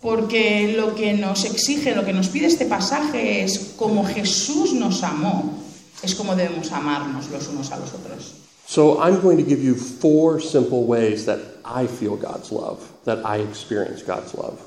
Porque 0.02 0.76
lo 0.76 0.96
que 0.96 1.14
nos 1.14 1.46
exige, 1.46 1.96
lo 1.96 2.04
que 2.04 2.12
nos 2.12 2.28
pide 2.28 2.48
este 2.48 2.66
pasaje 2.68 3.44
es 3.44 3.76
como 3.78 4.04
Jesús 4.04 4.74
nos 4.74 5.04
amó, 5.04 5.64
es 6.04 6.16
como 6.16 6.36
debemos 6.36 6.72
amarnos 6.72 7.30
los 7.30 7.48
unos 7.48 7.72
a 7.72 7.78
los 7.78 7.94
otros. 7.94 8.34
So 8.66 9.00
I'm 9.00 9.22
going 9.22 9.38
to 9.38 9.44
give 9.44 9.62
you 9.64 9.76
four 9.76 10.40
simple 10.40 10.86
ways 10.86 11.26
that 11.26 11.40
I 11.64 11.88
feel 11.88 12.16
God's 12.16 12.52
love, 12.52 12.80
that 13.06 13.24
I 13.26 13.38
experience 13.38 14.02
God's 14.02 14.34
love. 14.34 14.60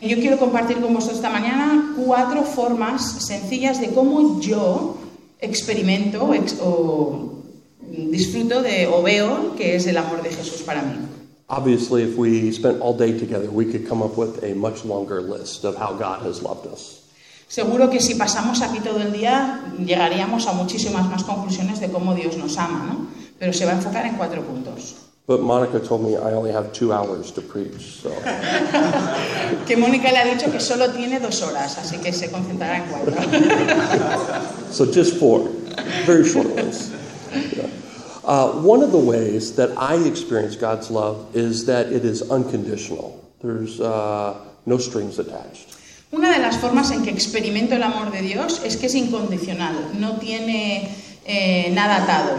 Y 0.00 0.08
yo 0.08 0.16
quiero 0.16 0.38
compartir 0.38 0.80
con 0.80 0.92
vosotros 0.92 1.16
esta 1.16 1.30
mañana 1.30 1.94
cuatro 1.96 2.42
formas 2.42 3.24
sencillas 3.24 3.80
de 3.80 3.88
cómo 3.88 4.40
yo 4.40 4.98
experimento 5.44 6.32
ex- 6.34 6.56
o 6.60 7.42
disfruto 8.10 8.62
de 8.62 8.86
o 8.86 9.02
veo 9.02 9.54
que 9.56 9.76
es 9.76 9.86
el 9.86 9.96
amor 9.96 10.22
de 10.22 10.30
Jesús 10.30 10.62
para 10.62 10.82
mí. 10.82 10.94
Obviously, 11.48 12.02
if 12.02 12.16
we 12.16 12.50
spent 12.52 12.80
all 12.80 12.96
day 12.96 13.12
together, 13.12 13.50
we 13.50 13.66
could 13.66 13.86
come 13.86 14.02
up 14.02 14.16
with 14.16 14.42
a 14.42 14.54
much 14.54 14.84
longer 14.84 15.20
list 15.20 15.64
of 15.64 15.76
how 15.76 15.92
God 15.92 16.26
has 16.26 16.42
loved 16.42 16.66
us. 16.66 17.02
Seguro 17.48 17.90
que 17.90 18.00
si 18.00 18.14
pasamos 18.14 18.62
aquí 18.62 18.80
todo 18.80 18.98
el 19.00 19.12
día 19.12 19.62
llegaríamos 19.78 20.46
a 20.48 20.52
muchísimas 20.54 21.06
más 21.08 21.22
conclusiones 21.22 21.78
de 21.80 21.90
cómo 21.90 22.14
Dios 22.14 22.36
nos 22.38 22.56
ama, 22.58 22.86
¿no? 22.88 23.06
Pero 23.38 23.52
se 23.52 23.66
va 23.66 23.72
a 23.72 23.74
enfocar 23.74 24.06
en 24.06 24.16
cuatro 24.16 24.42
puntos. 24.42 24.96
But 25.26 25.40
Monica 25.40 25.80
told 25.80 26.04
me 26.04 26.16
I 26.16 26.32
only 26.32 26.52
have 26.52 26.74
two 26.74 26.92
hours 26.92 27.30
to 27.32 27.40
preach, 27.40 28.02
so 28.02 28.10
Que 29.66 29.76
Mónica 29.76 30.12
le 30.12 30.18
ha 30.18 30.24
dicho 30.24 30.50
que 30.52 30.60
solo 30.60 30.92
tiene 30.92 31.18
dos 31.18 31.40
horas, 31.40 31.78
así 31.78 31.96
que 32.02 32.12
se 32.12 32.28
concentrará 32.30 32.76
en 32.76 32.90
cuatro. 32.90 33.14
so 34.70 34.84
just 34.84 35.16
four, 35.16 35.48
very 36.04 36.28
short 36.28 36.48
ones. 36.48 36.92
Yeah. 37.56 37.68
Uh, 38.22 38.52
one 38.60 38.82
of 38.82 38.92
the 38.92 38.98
ways 38.98 39.56
that 39.56 39.70
I 39.78 39.96
experience 39.96 40.56
God's 40.56 40.90
love 40.90 41.34
is 41.34 41.64
that 41.66 41.86
it 41.90 42.04
is 42.04 42.22
unconditional. 42.30 43.18
There's 43.42 43.80
uh, 43.80 44.34
no 44.66 44.76
strings 44.76 45.18
attached. 45.18 45.74
Una 46.12 46.32
de 46.32 46.38
las 46.38 46.58
formas 46.58 46.90
en 46.90 47.02
que 47.02 47.10
experimento 47.10 47.74
el 47.74 47.82
amor 47.82 48.12
de 48.12 48.20
Dios 48.20 48.62
es 48.62 48.76
que 48.76 48.86
es 48.86 48.94
incondicional, 48.94 49.98
no 49.98 50.18
tiene 50.18 50.94
eh, 51.24 51.70
nada 51.72 52.04
atado. 52.04 52.38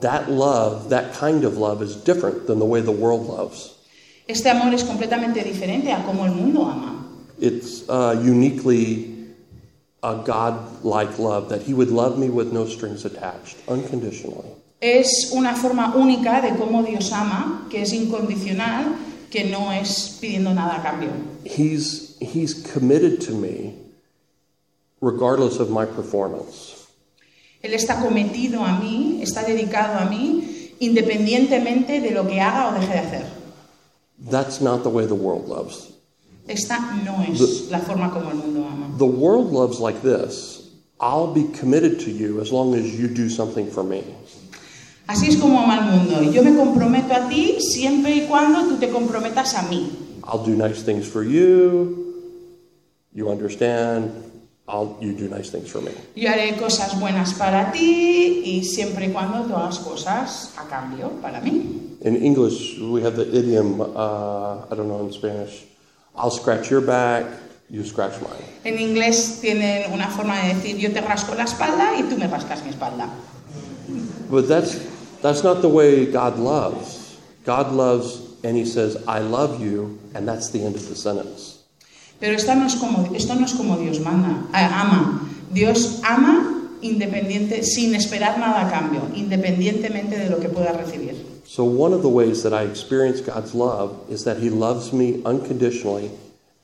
That 0.00 0.28
love, 0.28 0.90
that 0.90 1.14
kind 1.14 1.44
of 1.44 1.56
love, 1.56 1.80
is 1.80 1.94
different 1.94 2.46
than 2.46 2.58
the 2.58 2.64
way 2.66 2.80
the 2.80 2.90
world 2.92 3.26
loves. 3.26 3.74
Este 4.26 4.46
amor 4.46 4.72
es 4.74 4.82
completamente 4.82 5.44
diferente 5.44 5.92
a 5.92 6.02
como 6.04 6.24
el 6.24 6.34
mundo 6.34 6.62
ama. 6.62 7.04
It's 7.38 7.88
uh, 7.88 8.20
uniquely 8.20 9.14
a 10.02 10.16
God-like 10.24 11.18
love 11.18 11.48
that 11.50 11.62
He 11.62 11.74
would 11.74 11.90
love 11.90 12.18
me 12.18 12.28
with 12.28 12.52
no 12.52 12.66
strings 12.66 13.04
attached, 13.04 13.56
unconditionally. 13.68 14.48
Es 14.80 15.32
una 15.32 15.54
forma 15.54 15.94
única 15.96 16.42
de 16.42 16.56
cómo 16.56 16.84
Dios 16.84 17.12
ama, 17.12 17.66
que 17.70 17.80
es 17.82 17.92
incondicional, 17.92 18.96
que 19.30 19.44
no 19.44 19.70
es 19.70 20.18
pidiendo 20.20 20.54
nada 20.54 20.80
a 20.80 20.82
cambio. 20.82 21.10
He's 21.44 22.16
He's 22.20 22.54
committed 22.72 23.20
to 23.22 23.32
me, 23.32 23.76
regardless 25.00 25.60
of 25.60 25.70
my 25.70 25.84
performance. 25.86 26.73
Él 27.64 27.72
está 27.72 27.98
cometido 27.98 28.62
a 28.62 28.78
mí, 28.78 29.20
está 29.22 29.42
dedicado 29.42 29.98
a 29.98 30.04
mí, 30.04 30.70
independientemente 30.80 31.98
de 31.98 32.10
lo 32.10 32.28
que 32.28 32.38
haga 32.38 32.68
o 32.68 32.78
deje 32.78 32.92
de 32.92 32.98
hacer. 32.98 33.26
That's 34.30 34.60
not 34.60 34.82
the 34.82 34.90
way 34.90 35.06
the 35.06 35.14
world 35.14 35.48
loves. 35.48 35.94
Esta 36.46 36.78
no 37.06 37.22
es 37.22 37.70
la 37.70 37.78
forma 37.78 38.10
como 38.12 38.30
el 38.32 38.36
mundo 38.36 38.66
ama. 38.70 38.94
The 38.98 39.06
world 39.06 39.50
loves 39.50 39.80
like 39.80 40.02
this. 40.02 40.72
I'll 41.00 41.32
be 41.32 41.44
committed 41.58 42.00
to 42.00 42.10
you 42.10 42.42
as 42.42 42.52
long 42.52 42.74
as 42.74 42.84
you 42.84 43.08
do 43.08 43.30
something 43.30 43.70
for 43.70 43.82
me. 43.82 44.04
Así 45.06 45.28
es 45.28 45.38
como 45.38 45.58
ama 45.58 45.78
el 45.78 45.84
mundo. 45.84 46.32
Yo 46.32 46.42
me 46.42 46.54
comprometo 46.54 47.14
a 47.14 47.30
ti 47.30 47.56
siempre 47.60 48.14
y 48.14 48.26
cuando 48.28 48.68
tú 48.68 48.76
te 48.76 48.90
comprometas 48.90 49.54
a 49.54 49.62
mí. 49.70 49.90
I'll 50.22 50.44
do 50.44 50.54
nice 50.54 50.82
things 50.82 51.06
for 51.06 51.22
you. 51.24 52.12
You 53.14 53.30
understand? 53.30 54.10
I'll 54.66 54.96
you 55.00 55.12
do 55.12 55.28
nice 55.28 55.50
things 55.50 55.70
for 55.70 55.82
me. 55.82 55.92
Yo 56.16 56.30
haré 56.30 56.56
cosas 56.56 56.98
buenas 56.98 57.34
para 57.34 57.70
ti 57.70 58.42
y 58.44 58.64
siempre 58.64 59.06
y 59.06 59.12
cuando 59.12 59.46
tú 59.46 59.54
hagas 59.54 59.78
cosas 59.78 60.54
a 60.56 60.66
cambio 60.68 61.10
para 61.20 61.40
mí. 61.40 61.98
In 62.00 62.16
English, 62.16 62.78
we 62.80 63.02
have 63.02 63.16
the 63.16 63.26
idiom, 63.28 63.80
uh, 63.80 64.64
I 64.70 64.74
don't 64.74 64.88
know 64.88 65.04
in 65.04 65.12
Spanish, 65.12 65.64
I'll 66.16 66.30
scratch 66.30 66.70
your 66.70 66.80
back, 66.80 67.26
you 67.68 67.84
scratch 67.84 68.20
mine. 68.22 68.44
En 68.64 68.78
inglés 68.78 69.40
tienen 69.40 69.92
una 69.92 70.08
forma 70.08 70.40
de 70.40 70.54
decir 70.54 70.78
yo 70.78 70.92
te 70.92 71.00
rasco 71.02 71.34
la 71.34 71.44
espalda 71.44 71.98
y 71.98 72.02
tú 72.04 72.16
me 72.16 72.26
rascas 72.26 72.62
mi 72.64 72.70
espalda. 72.70 73.08
But 74.30 74.48
that's, 74.48 74.78
that's 75.20 75.44
not 75.44 75.60
the 75.60 75.68
way 75.68 76.06
God 76.06 76.38
loves. 76.38 77.18
God 77.44 77.72
loves, 77.72 78.20
and 78.42 78.56
He 78.56 78.64
says, 78.64 78.96
I 79.06 79.18
love 79.18 79.60
you, 79.60 79.98
and 80.14 80.26
that's 80.26 80.50
the 80.50 80.64
end 80.64 80.74
of 80.74 80.88
the 80.88 80.96
sentence. 80.96 81.53
Pero 82.20 82.36
esta 82.36 82.54
no 82.54 82.66
es 82.66 82.76
como, 82.76 83.14
esto 83.14 83.34
no 83.34 83.44
es 83.44 83.52
como 83.52 83.76
Dios 83.76 84.00
manda, 84.00 84.46
ah, 84.52 84.80
ama. 84.82 85.30
Dios 85.52 86.00
ama 86.02 86.54
independiente, 86.80 87.62
sin 87.62 87.94
esperar 87.94 88.38
nada 88.38 88.66
a 88.66 88.70
cambio, 88.70 89.02
independientemente 89.14 90.18
de 90.18 90.28
lo 90.28 90.38
que 90.38 90.48
pueda 90.48 90.72
recibir. 90.72 91.14
So, 91.46 91.64
one 91.64 91.94
of 91.94 92.02
the 92.02 92.08
ways 92.08 92.42
that 92.42 92.52
I 92.52 92.64
experience 92.64 93.20
God's 93.20 93.54
love 93.54 93.92
is 94.10 94.24
that 94.24 94.38
He 94.38 94.50
loves 94.50 94.92
me 94.92 95.22
unconditionally, 95.24 96.10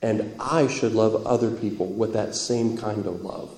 and 0.03 0.35
I 0.39 0.69
should 0.69 0.95
love 0.95 1.27
other 1.27 1.51
people 1.51 1.87
with 1.87 2.13
that 2.13 2.35
same 2.35 2.77
kind 2.77 3.07
of 3.07 3.23
love. 3.23 3.51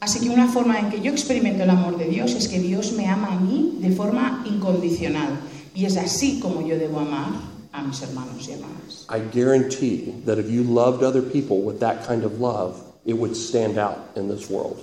Así 0.00 0.18
que 0.18 0.30
una 0.30 0.48
forma 0.48 0.80
en 0.80 0.90
que 0.90 1.00
yo 1.00 1.12
experimento 1.12 1.62
el 1.62 1.70
amor 1.70 1.96
de 1.96 2.06
Dios 2.06 2.34
es 2.34 2.48
que 2.48 2.58
Dios 2.58 2.92
me 2.92 3.06
ama 3.06 3.36
a 3.36 3.38
mí 3.38 3.78
de 3.80 3.94
forma 3.94 4.42
incondicional. 4.44 5.38
Y 5.74 5.84
es 5.84 5.96
así 5.96 6.40
como 6.40 6.66
yo 6.66 6.76
debo 6.76 6.98
amar 6.98 7.51
a 7.72 7.82
mis 7.82 8.00
hermanos 8.00 8.46
y 8.48 8.54
hermanas. 8.54 9.06
I 9.08 9.20
guarantee 9.20 10.14
that 10.24 10.38
if 10.38 10.50
you 10.50 10.62
loved 10.62 11.02
other 11.02 11.22
people 11.22 11.62
with 11.62 11.80
that 11.80 12.06
kind 12.06 12.24
of 12.24 12.40
love, 12.40 12.82
it 13.04 13.14
would 13.14 13.36
stand 13.36 13.78
out 13.78 13.98
in 14.16 14.28
this 14.28 14.48
world. 14.48 14.78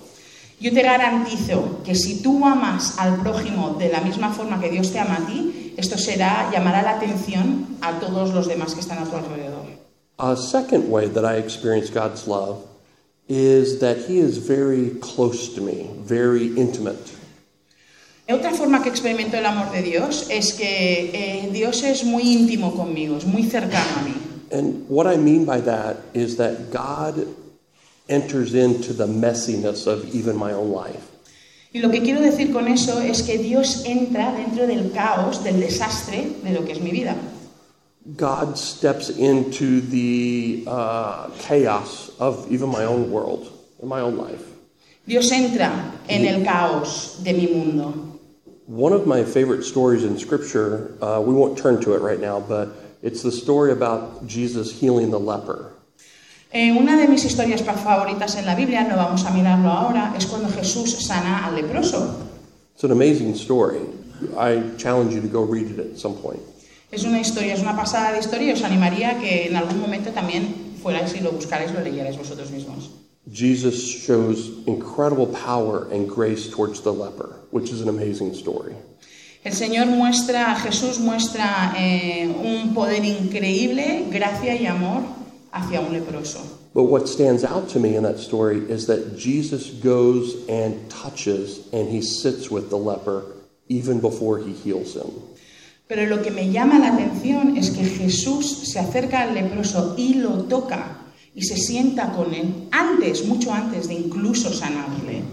Yo 0.60 0.72
te 0.72 0.84
garantizo 0.84 1.84
que 1.86 1.96
si 1.96 2.22
tú 2.22 2.44
amas 2.46 2.98
al 2.98 3.18
prójimo 3.18 3.78
de 3.80 3.90
la 3.90 4.02
misma 4.02 4.34
forma 4.34 4.60
que 4.60 4.70
Dios 4.70 4.92
te 4.92 5.00
ama 5.00 5.16
a 5.16 5.26
ti, 5.26 5.74
esto 5.78 5.98
será, 5.98 6.52
llamará 6.52 6.82
la 6.82 7.00
atención 7.00 7.78
a 7.82 7.98
todos 8.00 8.34
los 8.34 8.48
demás 8.48 8.74
que 8.74 8.82
están 8.82 8.98
a 8.98 9.06
tu 9.06 9.16
alrededor. 9.16 9.66
A 10.18 10.36
second 10.36 10.90
way 10.92 11.08
that 11.08 11.24
I 11.24 11.38
experience 11.38 11.90
God's 11.90 12.28
love 12.28 12.66
is 13.30 13.80
that 13.80 13.98
He 14.00 14.20
is 14.20 14.38
very 14.38 14.90
close 15.00 15.56
to 15.56 15.62
me, 15.62 15.90
very 16.02 16.48
intimate. 16.58 17.19
Otra 18.32 18.52
forma 18.52 18.84
que 18.84 18.90
experimento 18.90 19.38
el 19.38 19.46
amor 19.46 19.72
de 19.72 19.82
Dios 19.82 20.28
es 20.30 20.54
que 20.54 21.10
eh, 21.14 21.50
Dios 21.52 21.82
es 21.82 22.04
muy 22.04 22.22
íntimo 22.22 22.76
conmigo, 22.76 23.18
es 23.18 23.26
muy 23.26 23.44
cercano 23.44 23.90
a 24.00 24.04
mí. 24.04 24.14
And 24.52 24.86
what 24.88 25.12
I 25.12 25.18
mean 25.18 25.46
by 25.46 25.62
that 25.62 25.98
is 26.14 26.38
that 26.38 26.72
God 26.72 27.26
enters 28.08 28.54
into 28.54 28.94
the 28.94 29.08
messiness 29.08 29.88
of 29.88 30.14
even 30.14 30.38
my 30.38 30.54
own 30.54 30.72
life. 30.72 31.02
Y 31.74 31.80
lo 31.82 31.90
que 31.90 32.02
quiero 32.02 32.22
decir 32.22 32.52
con 32.52 32.68
eso 32.68 33.00
es 33.00 33.24
que 33.24 33.38
Dios 33.40 33.84
entra 33.86 34.32
dentro 34.34 34.68
del 34.68 34.92
caos, 34.92 35.44
del 35.44 35.60
desastre 35.60 36.28
de 36.44 36.52
lo 36.52 36.66
que 36.66 36.74
es 36.74 36.82
mi 36.82 36.92
vida. 36.92 37.16
God 38.16 38.58
steps 38.58 39.10
into 39.10 39.82
the 39.82 40.64
uh, 40.68 41.30
chaos 41.40 42.12
of 42.20 42.46
even 42.52 42.70
my 42.70 42.86
own 42.86 43.12
world, 43.12 43.52
in 43.82 43.90
my 43.90 44.02
own 44.02 44.18
life. 44.18 44.44
Dios 45.06 45.32
entra 45.32 45.72
en 46.08 46.26
el 46.26 46.44
caos 46.44 47.18
de 47.24 47.34
mi 47.34 47.48
mundo. 47.48 48.09
One 48.70 48.94
of 48.94 49.08
my 49.08 49.24
favorite 49.24 49.64
stories 49.64 50.04
in 50.04 50.20
Scripture, 50.20 50.94
uh, 51.02 51.20
we 51.26 51.34
won't 51.34 51.58
turn 51.58 51.82
to 51.82 51.96
it 51.96 52.04
right 52.04 52.20
now, 52.20 52.40
but 52.40 52.70
it's 53.02 53.24
the 53.24 53.32
story 53.32 53.72
about 53.72 54.28
Jesus 54.28 54.72
healing 54.72 55.10
the 55.10 55.20
leper. 55.20 55.74
Eh, 56.54 56.70
una 56.70 56.96
de 56.96 57.08
mis 57.08 57.26
historias 57.26 57.64
favoritas 57.64 58.36
en 58.36 58.46
la 58.46 58.54
Biblia, 58.54 58.88
no 58.88 58.96
vamos 58.96 59.26
a 59.26 59.32
mirarlo 59.32 59.72
ahora, 59.72 60.14
es 60.16 60.28
cuando 60.28 60.50
Jesús 60.50 61.02
sana 61.02 61.48
al 61.48 61.56
leproso. 61.56 62.30
It's 62.76 62.84
an 62.84 62.92
amazing 62.92 63.34
story. 63.34 63.82
I 64.38 64.62
challenge 64.78 65.16
you 65.16 65.22
to 65.22 65.28
go 65.28 65.42
read 65.42 65.72
it 65.72 65.80
at 65.80 65.98
some 65.98 66.14
point. 66.14 66.40
Es 66.92 67.06
una 67.06 67.20
historia, 67.20 67.56
es 67.56 67.64
una 67.64 67.76
pasada 67.76 68.12
de 68.12 68.20
historia 68.20 68.54
os 68.54 68.62
animaría 68.62 69.20
que 69.20 69.48
en 69.48 69.56
algún 69.56 69.80
momento 69.80 70.12
también 70.12 70.76
fuerais 70.80 71.16
y 71.16 71.22
lo 71.22 71.32
buscarais, 71.32 71.74
lo 71.74 71.82
leyerais 71.82 72.16
vosotros 72.16 72.52
mismos. 72.52 72.92
Jesus 73.32 73.88
shows 73.88 74.66
incredible 74.66 75.28
power 75.28 75.88
and 75.92 76.10
grace 76.10 76.50
towards 76.50 76.82
the 76.82 76.94
leper, 76.94 77.40
which 77.52 77.70
is 77.70 77.82
an 77.82 77.90
amazing 77.90 78.34
story. 78.34 78.76
El 79.44 79.54
Señor 79.54 79.88
muestra, 79.88 80.56
Jesús 80.56 81.00
muestra 81.00 81.74
eh, 81.78 82.28
un 82.28 82.74
poder 82.74 83.06
increíble, 83.06 84.10
gracia 84.12 84.54
y 84.56 84.66
amor 84.66 85.04
hacia 85.52 85.80
un 85.80 85.94
leproso. 85.94 86.40
But 86.74 86.84
what 86.84 87.08
stands 87.08 87.44
out 87.44 87.70
to 87.70 87.80
me 87.80 87.96
in 87.96 88.04
that 88.04 88.20
story 88.20 88.60
is 88.70 88.88
that 88.88 89.18
Jesus 89.18 89.70
goes 89.70 90.48
and 90.48 90.90
touches 90.90 91.68
and 91.72 91.90
he 91.90 92.02
sits 92.02 92.52
with 92.52 92.70
the 92.70 92.78
leper 92.78 93.24
even 93.70 94.02
before 94.02 94.40
he 94.40 94.54
heals 94.54 94.96
him. 94.96 95.12
Pero 95.88 96.06
lo 96.06 96.22
que 96.22 96.32
me 96.32 96.52
llama 96.52 96.78
la 96.78 96.92
atención 96.92 97.58
es 97.58 97.72
que 97.72 97.84
Jesús 97.84 98.68
se 98.68 98.80
acerca 98.80 99.22
al 99.22 99.34
leproso 99.34 99.96
y 99.98 100.16
lo 100.16 100.44
toca 100.44 100.98
y 101.40 101.44
se 101.44 101.56
sienta 101.56 102.12
con 102.12 102.34
él 102.34 102.68
antes, 102.72 103.26
mucho 103.26 103.54
antes 103.54 103.88
de 103.88 103.94
incluso 103.94 104.52
sanarle. 104.52 105.24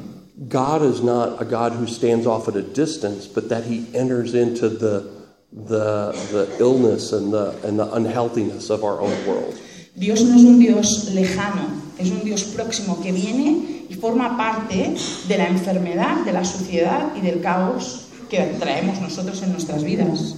God 0.48 0.82
is 0.84 1.02
not 1.02 1.40
a 1.40 1.44
God 1.44 1.72
who 1.72 1.86
stands 1.86 2.26
off 2.26 2.46
at 2.46 2.54
a 2.54 2.62
distance, 2.62 3.26
but 3.26 3.48
that 3.48 3.64
he 3.64 3.86
enters 3.92 4.34
into 4.34 4.68
the, 4.68 5.02
the, 5.50 6.12
the 6.30 6.46
illness 6.60 7.12
and 7.12 7.32
the, 7.32 7.56
and 7.64 7.80
the 7.80 7.92
unhealthiness 7.92 8.70
of 8.70 8.84
our 8.84 9.00
own 9.00 9.16
world. 9.26 9.58
Dios 9.96 10.22
no 10.22 10.36
es 10.36 10.44
un 10.44 10.60
Dios 10.60 11.10
lejano, 11.12 11.66
es 11.98 12.10
un 12.10 12.22
Dios 12.22 12.44
próximo 12.44 13.02
que 13.02 13.10
viene 13.10 13.86
y 13.88 13.94
forma 13.94 14.36
parte 14.36 14.94
de 15.26 15.38
la 15.38 15.48
enfermedad, 15.48 16.24
de 16.24 16.32
la 16.32 16.44
suciedad 16.44 17.16
y 17.16 17.20
del 17.20 17.40
caos 17.40 18.02
que 18.28 18.38
traemos 18.60 19.00
nosotros 19.00 19.42
en 19.42 19.50
nuestras 19.50 19.82
vidas. 19.82 20.36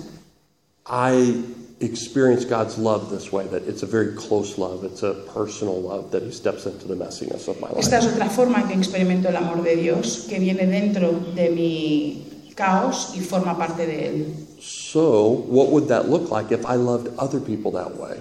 I 0.87 1.45
experience 1.81 2.45
God's 2.45 2.77
love 2.77 3.11
this 3.11 3.33
way 3.33 3.47
that 3.49 3.63
it's 3.69 3.83
a 3.83 3.87
very 3.87 4.15
close 4.17 4.59
love, 4.59 4.85
it's 4.85 5.03
a 5.03 5.15
personal 5.33 5.81
love 5.81 6.11
that 6.11 6.23
He 6.23 6.33
steps 6.33 6.67
into 6.67 6.89
the 6.89 6.95
messiness 6.95 7.49
of 7.49 7.61
my 7.61 7.69
life. 7.69 7.79
Esta 7.79 7.99
es 7.99 8.07
otra 8.07 8.29
forma 8.29 8.59
en 8.63 8.69
que 8.69 8.77
experimento 8.77 9.29
el 9.29 9.37
amor 9.37 9.63
de 9.63 9.77
Dios, 9.77 10.27
que 10.29 10.39
viene 10.39 10.67
dentro 10.67 11.13
de 11.35 11.51
mi 11.51 12.27
caos 12.57 13.13
y 13.15 13.21
forma 13.21 13.57
parte 13.57 13.87
de 13.87 14.09
él. 14.09 14.35
So, 14.61 15.45
what 15.47 15.71
would 15.71 15.89
that 15.89 16.09
look 16.09 16.31
like 16.31 16.51
if 16.51 16.67
I 16.67 16.75
loved 16.75 17.17
other 17.19 17.41
people 17.41 17.71
that 17.73 17.97
way? 17.97 18.21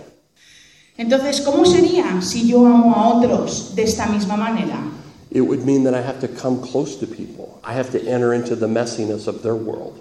Entonces, 0.98 1.42
¿cómo 1.42 1.66
sería 1.66 2.22
si 2.22 2.48
yo 2.48 2.66
amo 2.66 2.94
a 2.96 3.16
otros 3.16 3.76
de 3.76 3.84
esta 3.84 4.08
misma 4.08 4.38
manera? 4.38 4.80
It 5.32 5.42
would 5.42 5.66
mean 5.66 5.84
that 5.84 5.94
I 5.94 6.02
have 6.02 6.20
to 6.22 6.28
come 6.28 6.62
close 6.62 6.96
to 6.98 7.08
people. 7.08 7.60
I 7.64 7.74
have 7.74 7.92
to 7.92 8.02
enter 8.08 8.34
into 8.34 8.56
the 8.56 8.68
messiness 8.68 9.28
of 9.28 9.44
their 9.44 9.56
world. 9.56 10.00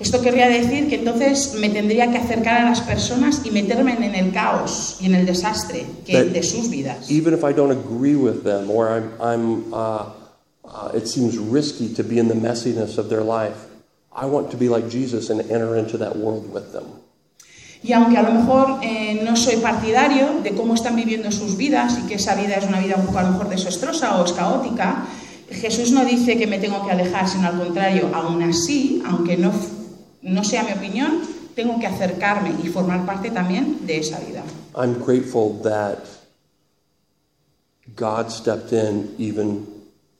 Esto 0.00 0.22
querría 0.22 0.48
decir 0.48 0.88
que 0.88 0.94
entonces 0.94 1.54
me 1.60 1.68
tendría 1.68 2.10
que 2.10 2.16
acercar 2.16 2.62
a 2.62 2.64
las 2.64 2.80
personas 2.80 3.42
y 3.44 3.50
meterme 3.50 3.92
en 3.92 4.14
el 4.14 4.32
caos 4.32 4.96
y 4.98 5.06
en 5.06 5.14
el 5.14 5.26
desastre 5.26 5.84
que 6.06 6.24
de 6.24 6.42
sus 6.42 6.70
vidas. 6.70 7.10
Even 7.10 7.34
if 7.34 7.44
I 7.44 7.52
don't 7.52 7.70
agree 7.70 8.16
with 8.16 8.42
them 8.42 8.70
or 8.70 8.88
I'm, 8.88 9.10
I'm 9.20 9.74
uh, 9.74 10.06
uh, 10.64 10.96
it 10.96 11.06
seems 11.06 11.36
risky 11.36 11.92
to 11.94 12.02
be 12.02 12.18
in 12.18 12.28
the 12.28 12.34
messiness 12.34 12.96
of 12.96 13.10
their 13.10 13.22
life, 13.22 13.68
I 14.10 14.24
want 14.24 14.50
to 14.52 14.56
be 14.56 14.70
like 14.70 14.88
Jesus 14.88 15.28
and 15.28 15.42
enter 15.50 15.76
into 15.76 15.98
that 15.98 16.16
world 16.16 16.50
with 16.50 16.72
them. 16.72 16.86
Y 17.82 17.92
aunque 17.92 18.16
a 18.16 18.22
lo 18.22 18.32
mejor 18.32 18.78
eh, 18.82 19.20
no 19.22 19.36
soy 19.36 19.56
partidario 19.56 20.40
de 20.42 20.52
cómo 20.52 20.74
están 20.74 20.96
viviendo 20.96 21.30
sus 21.30 21.58
vidas 21.58 21.98
y 21.98 22.06
que 22.08 22.14
esa 22.14 22.34
vida 22.34 22.54
es 22.56 22.64
una 22.64 22.80
vida 22.80 22.96
un 22.96 23.06
poco 23.06 23.18
a 23.18 23.22
lo 23.24 23.32
mejor 23.32 23.48
desastrosa 23.50 24.18
o 24.18 24.24
es 24.24 24.32
caótica, 24.32 25.04
Jesús 25.50 25.90
no 25.92 26.04
dice 26.04 26.38
que 26.38 26.46
me 26.46 26.58
tengo 26.58 26.86
que 26.86 26.92
alejar, 26.92 27.28
sino 27.28 27.48
al 27.48 27.58
contrario, 27.58 28.10
aún 28.14 28.42
así, 28.42 29.02
aunque 29.06 29.36
no, 29.36 29.50
no 30.22 30.44
sea 30.44 30.64
mi 30.64 30.72
opinión, 30.72 31.22
tengo 31.54 31.78
que 31.78 31.86
acercarme 31.86 32.54
y 32.62 32.68
formar 32.68 33.04
parte 33.06 33.30
también 33.30 33.86
de 33.86 33.98
esa 33.98 34.18
vida. 34.20 34.42
I'm 34.74 34.94
grateful 34.94 35.60
that 35.62 35.98
God 37.96 38.30
stepped 38.30 38.72
in 38.72 39.14
even 39.18 39.66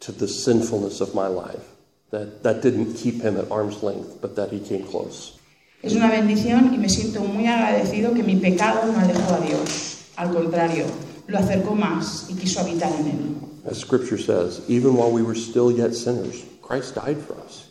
to 0.01 0.13
the 0.13 0.27
sinfulness 0.27 1.01
of 1.01 1.15
my 1.15 1.29
life. 1.29 1.65
That 2.11 2.43
that 2.43 2.63
didn't 2.63 2.95
keep 2.95 3.23
him 3.23 3.37
at 3.37 3.51
arm's 3.51 3.83
length, 3.83 4.21
but 4.21 4.35
that 4.35 4.51
he 4.51 4.59
came 4.59 4.85
close. 4.85 5.39
Es 5.83 5.95
una 5.95 6.11
bendición 6.11 6.75
y 6.75 6.79
me 6.79 6.89
siento 6.89 7.21
muy 7.21 7.47
agradecido 7.47 8.13
que 8.13 8.23
mi 8.23 8.37
pecado 8.37 8.93
no 8.93 8.99
alejó 8.99 9.35
a 9.35 9.41
Dios. 9.41 10.11
Al 10.17 10.35
contrario, 10.35 10.85
lo 11.27 11.39
acercó 11.39 11.75
más 11.75 12.27
y 12.29 12.35
quiso 12.35 12.61
habitar 12.61 12.93
en 13.01 13.07
él. 13.07 13.37
As 13.71 13.79
scripture 13.79 14.19
says, 14.19 14.61
even 14.69 14.95
while 14.97 15.11
we 15.11 15.23
were 15.23 15.35
still 15.35 15.71
yet 15.71 15.95
sinners, 15.95 16.45
Christ 16.61 16.97
died 16.97 17.19
for 17.19 17.35
us. 17.41 17.70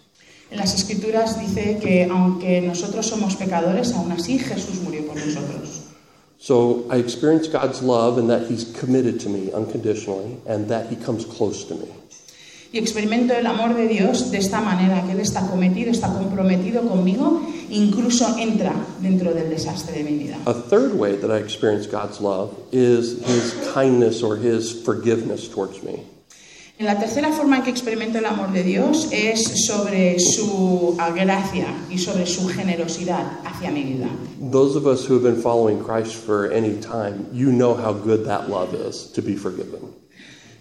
En 0.51 0.57
las 0.57 0.73
escrituras 0.73 1.39
dice 1.39 1.77
que 1.79 2.07
aunque 2.09 2.61
nosotros 2.61 3.05
somos 3.05 3.35
pecadores, 3.35 3.93
aún 3.93 4.11
así 4.11 4.39
Jesús 4.39 4.81
murió 4.81 5.05
por 5.05 5.15
nosotros. 5.15 5.81
So 6.39 6.85
I 6.89 6.97
experience 6.97 7.47
God's 7.47 7.81
love 7.83 8.17
and 8.17 8.29
that 8.29 8.49
he's 8.49 8.63
committed 8.79 9.19
to 9.21 9.29
me 9.29 9.51
unconditionally 9.53 10.37
and 10.47 10.69
that 10.69 10.87
he 10.89 10.95
comes 10.95 11.25
close 11.25 11.65
to 11.65 11.75
me. 11.75 11.87
Y 12.71 12.77
experimento 12.77 13.33
el 13.33 13.47
amor 13.47 13.75
de 13.75 13.87
Dios 13.87 14.29
de 14.29 14.37
esta 14.37 14.61
manera, 14.61 15.03
que 15.03 15.13
Él 15.13 15.19
está 15.19 15.47
cometido, 15.47 15.89
está 15.89 16.13
comprometido 16.13 16.83
conmigo, 16.83 17.41
incluso 17.71 18.37
entra 18.37 18.73
dentro 19.01 19.33
del 19.33 19.49
desastre 19.49 19.97
de 19.97 20.03
mi 20.03 20.17
vida. 20.17 20.37
A 20.45 20.53
third 20.53 20.93
way 20.93 21.15
that 21.17 21.31
I 21.31 21.39
experience 21.39 21.87
God's 21.87 22.21
love 22.21 22.51
is 22.71 23.25
his 23.25 23.53
kindness 23.73 24.21
or 24.21 24.37
his 24.37 24.71
forgiveness 24.71 25.49
towards 25.49 25.81
me. 25.81 26.03
En 26.79 26.85
la 26.85 26.97
tercera 26.97 27.33
forma 27.33 27.57
en 27.57 27.63
que 27.63 27.71
experimento 27.71 28.19
el 28.19 28.25
amor 28.25 28.53
de 28.53 28.63
Dios 28.63 29.09
es 29.11 29.65
sobre 29.65 30.17
su 30.17 30.95
gracia 31.13 31.67
y 31.89 31.97
sobre 31.97 32.25
su 32.25 32.47
generosidad 32.47 33.41
hacia 33.43 33.69
mi 33.69 33.83
vida. 33.83 34.07
Those 34.39 34.77
of 34.77 34.85
us 34.85 35.05
who 35.05 35.15
have 35.15 35.23
been 35.23 35.41
following 35.41 35.83
Christ 35.83 36.15
for 36.15 36.49
any 36.53 36.79
time, 36.79 37.27
you 37.33 37.51
know 37.51 37.75
how 37.75 37.91
good 37.91 38.25
that 38.27 38.49
love 38.49 38.73
is 38.73 39.11
to 39.11 39.21
be 39.21 39.35
forgiven. 39.35 39.93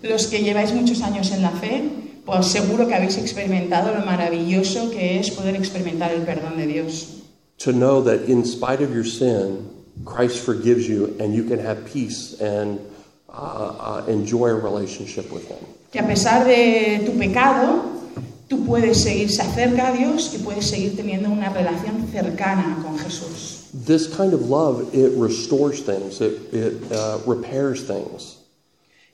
Los 0.02 0.26
que 0.26 0.40
lleváis 0.40 0.72
muchos 0.72 1.02
años 1.02 1.30
en 1.30 1.40
la 1.40 1.50
fe, 1.50 1.88
pues 2.26 2.46
seguro 2.46 2.88
que 2.88 2.96
habéis 2.96 3.16
experimentado 3.16 3.94
lo 3.94 4.04
maravilloso 4.04 4.90
que 4.90 5.20
es 5.20 5.30
poder 5.30 5.54
experimentar 5.54 6.10
el 6.10 6.22
perdón 6.22 6.56
de 6.56 6.66
Dios. 6.66 7.22
To 7.58 7.70
know 7.70 8.02
that 8.02 8.28
in 8.28 8.44
spite 8.44 8.82
of 8.82 8.92
your 8.92 9.06
sin, 9.06 9.70
Christ 10.04 10.44
forgives 10.44 10.88
you 10.88 11.16
and 11.20 11.32
you 11.32 11.44
can 11.44 11.60
have 11.60 11.84
peace 11.86 12.34
and 12.40 12.80
uh, 13.28 14.02
uh, 14.02 14.04
enjoy 14.08 14.48
a 14.48 14.56
relationship 14.56 15.30
with 15.30 15.46
Him. 15.46 15.64
Que 15.92 16.00
a 16.00 16.06
pesar 16.06 16.44
de 16.44 17.02
tu 17.06 17.12
pecado, 17.18 17.82
tú 18.48 18.64
puedes 18.66 19.02
seguir 19.02 19.30
cerca 19.30 19.88
a 19.88 19.92
Dios 19.92 20.32
y 20.34 20.38
puedes 20.38 20.66
seguir 20.66 20.96
teniendo 20.96 21.30
una 21.30 21.48
relación 21.48 22.06
cercana 22.12 22.78
con 22.82 22.98
Jesús. 22.98 23.68
This 23.86 24.06
kind 24.06 24.32
of 24.34 24.48
love, 24.48 24.94
it 24.94 25.12
restores 25.16 25.80
things, 25.82 26.20
it, 26.20 26.52
it 26.52 26.92
uh, 26.92 27.18
repairs 27.26 27.84
things. 27.86 28.36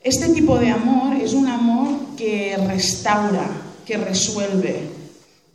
Este 0.03 0.33
tipo 0.35 0.59
de 0.59 0.71
amor 0.71 1.15
es 1.21 1.33
un 1.33 1.47
amor 1.49 2.17
que 2.17 2.57
restaura, 2.69 3.49
que 3.87 3.97
resuelve. 3.97 4.89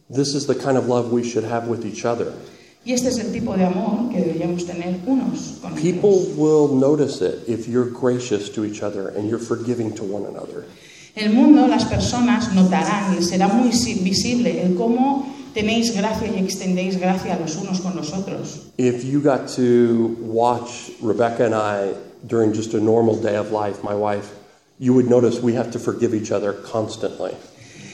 This 0.10 0.34
is 0.34 0.48
the 0.48 0.56
kind 0.56 0.78
of 0.78 0.88
love 0.88 1.12
we 1.12 1.24
should 1.24 1.44
have 1.44 1.68
with 1.68 1.86
each 1.86 2.04
other. 2.06 2.34
Y 2.86 2.94
este 2.94 3.10
es 3.10 3.20
el 3.20 3.32
tipo 3.32 3.56
de 3.58 3.66
amor 3.66 4.10
que 4.12 4.20
deberíamos 4.22 4.66
tener 4.66 5.00
unos 5.06 5.60
con 5.62 5.76
People 5.76 6.22
otros. 6.22 6.36
will 6.38 6.68
notice 6.70 7.22
it 7.22 7.48
if 7.48 7.68
you're 7.68 7.90
gracious 7.90 8.50
to 8.50 8.64
each 8.66 8.82
other 8.82 9.10
and 9.10 9.30
you're 9.30 9.38
forgiving 9.38 9.94
to 9.94 10.04
one 10.04 10.26
another. 10.26 10.66
El 11.20 11.34
mundo, 11.34 11.68
las 11.68 11.84
personas 11.86 12.54
notarán 12.54 13.18
y 13.20 13.24
será 13.24 13.48
muy 13.50 13.74
si- 13.74 13.96
visible 13.96 14.62
el 14.64 14.76
cómo 14.76 15.28
tenéis 15.54 15.94
gracia 15.94 16.28
y 16.34 16.40
extendéis 16.40 16.98
gracia 16.98 17.38
los 17.42 17.58
unos 17.58 17.82
con 17.82 17.96
los 17.96 18.14
otros. 18.14 18.62
If 18.78 19.04
you 19.04 19.20
got 19.20 19.48
to 19.58 20.16
watch 20.22 20.92
Rebecca 21.02 21.46
and 21.46 21.54
I 21.56 21.94
during 22.26 22.54
just 22.54 22.74
a 22.74 22.80
normal 22.80 23.16
day 23.22 23.36
of 23.36 23.52
life, 23.52 23.84
my 23.84 23.94
wife, 23.96 24.28
you 24.80 24.94
would 24.94 25.10
notice 25.10 25.42
we 25.42 25.56
have 25.58 25.72
to 25.72 25.80
forgive 25.80 26.14
each 26.14 26.32
other 26.32 26.54
constantly. 26.54 27.32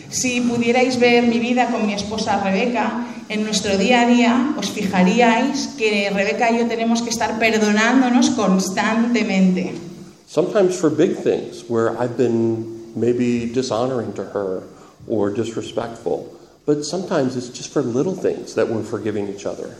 Si 0.09 0.39
pudierais 0.41 0.99
ver 0.99 1.23
mi 1.23 1.39
vida 1.39 1.71
con 1.71 1.87
mi 1.87 1.93
esposa 1.93 2.39
Rebeca, 2.43 3.07
en 3.27 3.43
nuestro 3.43 3.75
día 3.77 4.01
a 4.01 4.05
día 4.07 4.53
os 4.55 4.69
fijaríais 4.69 5.69
que 5.79 6.11
Rebeca 6.13 6.51
y 6.51 6.59
yo 6.59 6.67
tenemos 6.67 7.01
que 7.01 7.09
estar 7.09 7.39
perdonándonos 7.39 8.29
constantemente. 8.35 9.73
Sometimes 10.27 10.75
for 10.75 10.91
big 10.91 11.15
things 11.23 11.63
where 11.67 11.89
I've 11.97 12.15
been 12.17 12.74
maybe 12.95 13.51
dishonoring 13.51 14.13
to 14.13 14.23
her 14.23 14.63
or 15.07 15.29
disrespectful, 15.29 16.37
but 16.65 16.83
sometimes 16.83 17.35
it's 17.35 17.49
just 17.49 17.71
for 17.71 17.81
little 17.81 18.15
things 18.15 18.55
that 18.55 18.67
we're 18.67 18.83
forgiving 18.83 19.27
each 19.27 19.45
other. 19.45 19.75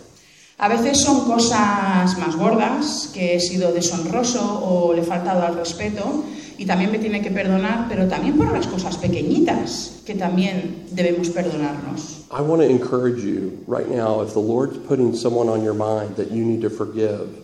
A 0.58 0.70
veces 0.70 1.04
son 1.04 1.26
cosas 1.26 2.16
más 2.18 2.36
gordas, 2.38 3.12
que 3.14 3.36
he 3.36 3.40
sido 3.40 3.74
deshonroso 3.74 4.40
o 4.42 4.94
le 4.94 5.02
he 5.02 5.04
faltado 5.04 5.42
al 5.42 5.56
respeto 5.56 6.24
y 6.58 6.66
también 6.66 6.92
me 6.92 7.00
tiene 7.00 7.22
que 7.22 7.30
perdonar, 7.30 7.88
pero 7.90 8.08
también 8.08 8.38
por 8.38 8.52
las 8.54 8.66
cosas 8.68 8.98
pequeñitas 8.98 10.02
que 10.06 10.16
también 10.16 10.86
debemos 10.92 11.30
perdonarnos. 11.30 12.26
I 12.32 12.42
want 12.42 12.62
to 12.62 12.70
encourage 12.70 13.22
you 13.22 13.64
right 13.68 13.90
now 13.90 14.22
if 14.22 14.32
the 14.32 14.40
Lord's 14.40 14.78
putting 14.88 15.14
someone 15.14 15.50
on 15.50 15.62
your 15.62 15.74
mind 15.74 16.16
that 16.16 16.32
you 16.32 16.46
need 16.46 16.62
to 16.62 16.70
forgive, 16.70 17.44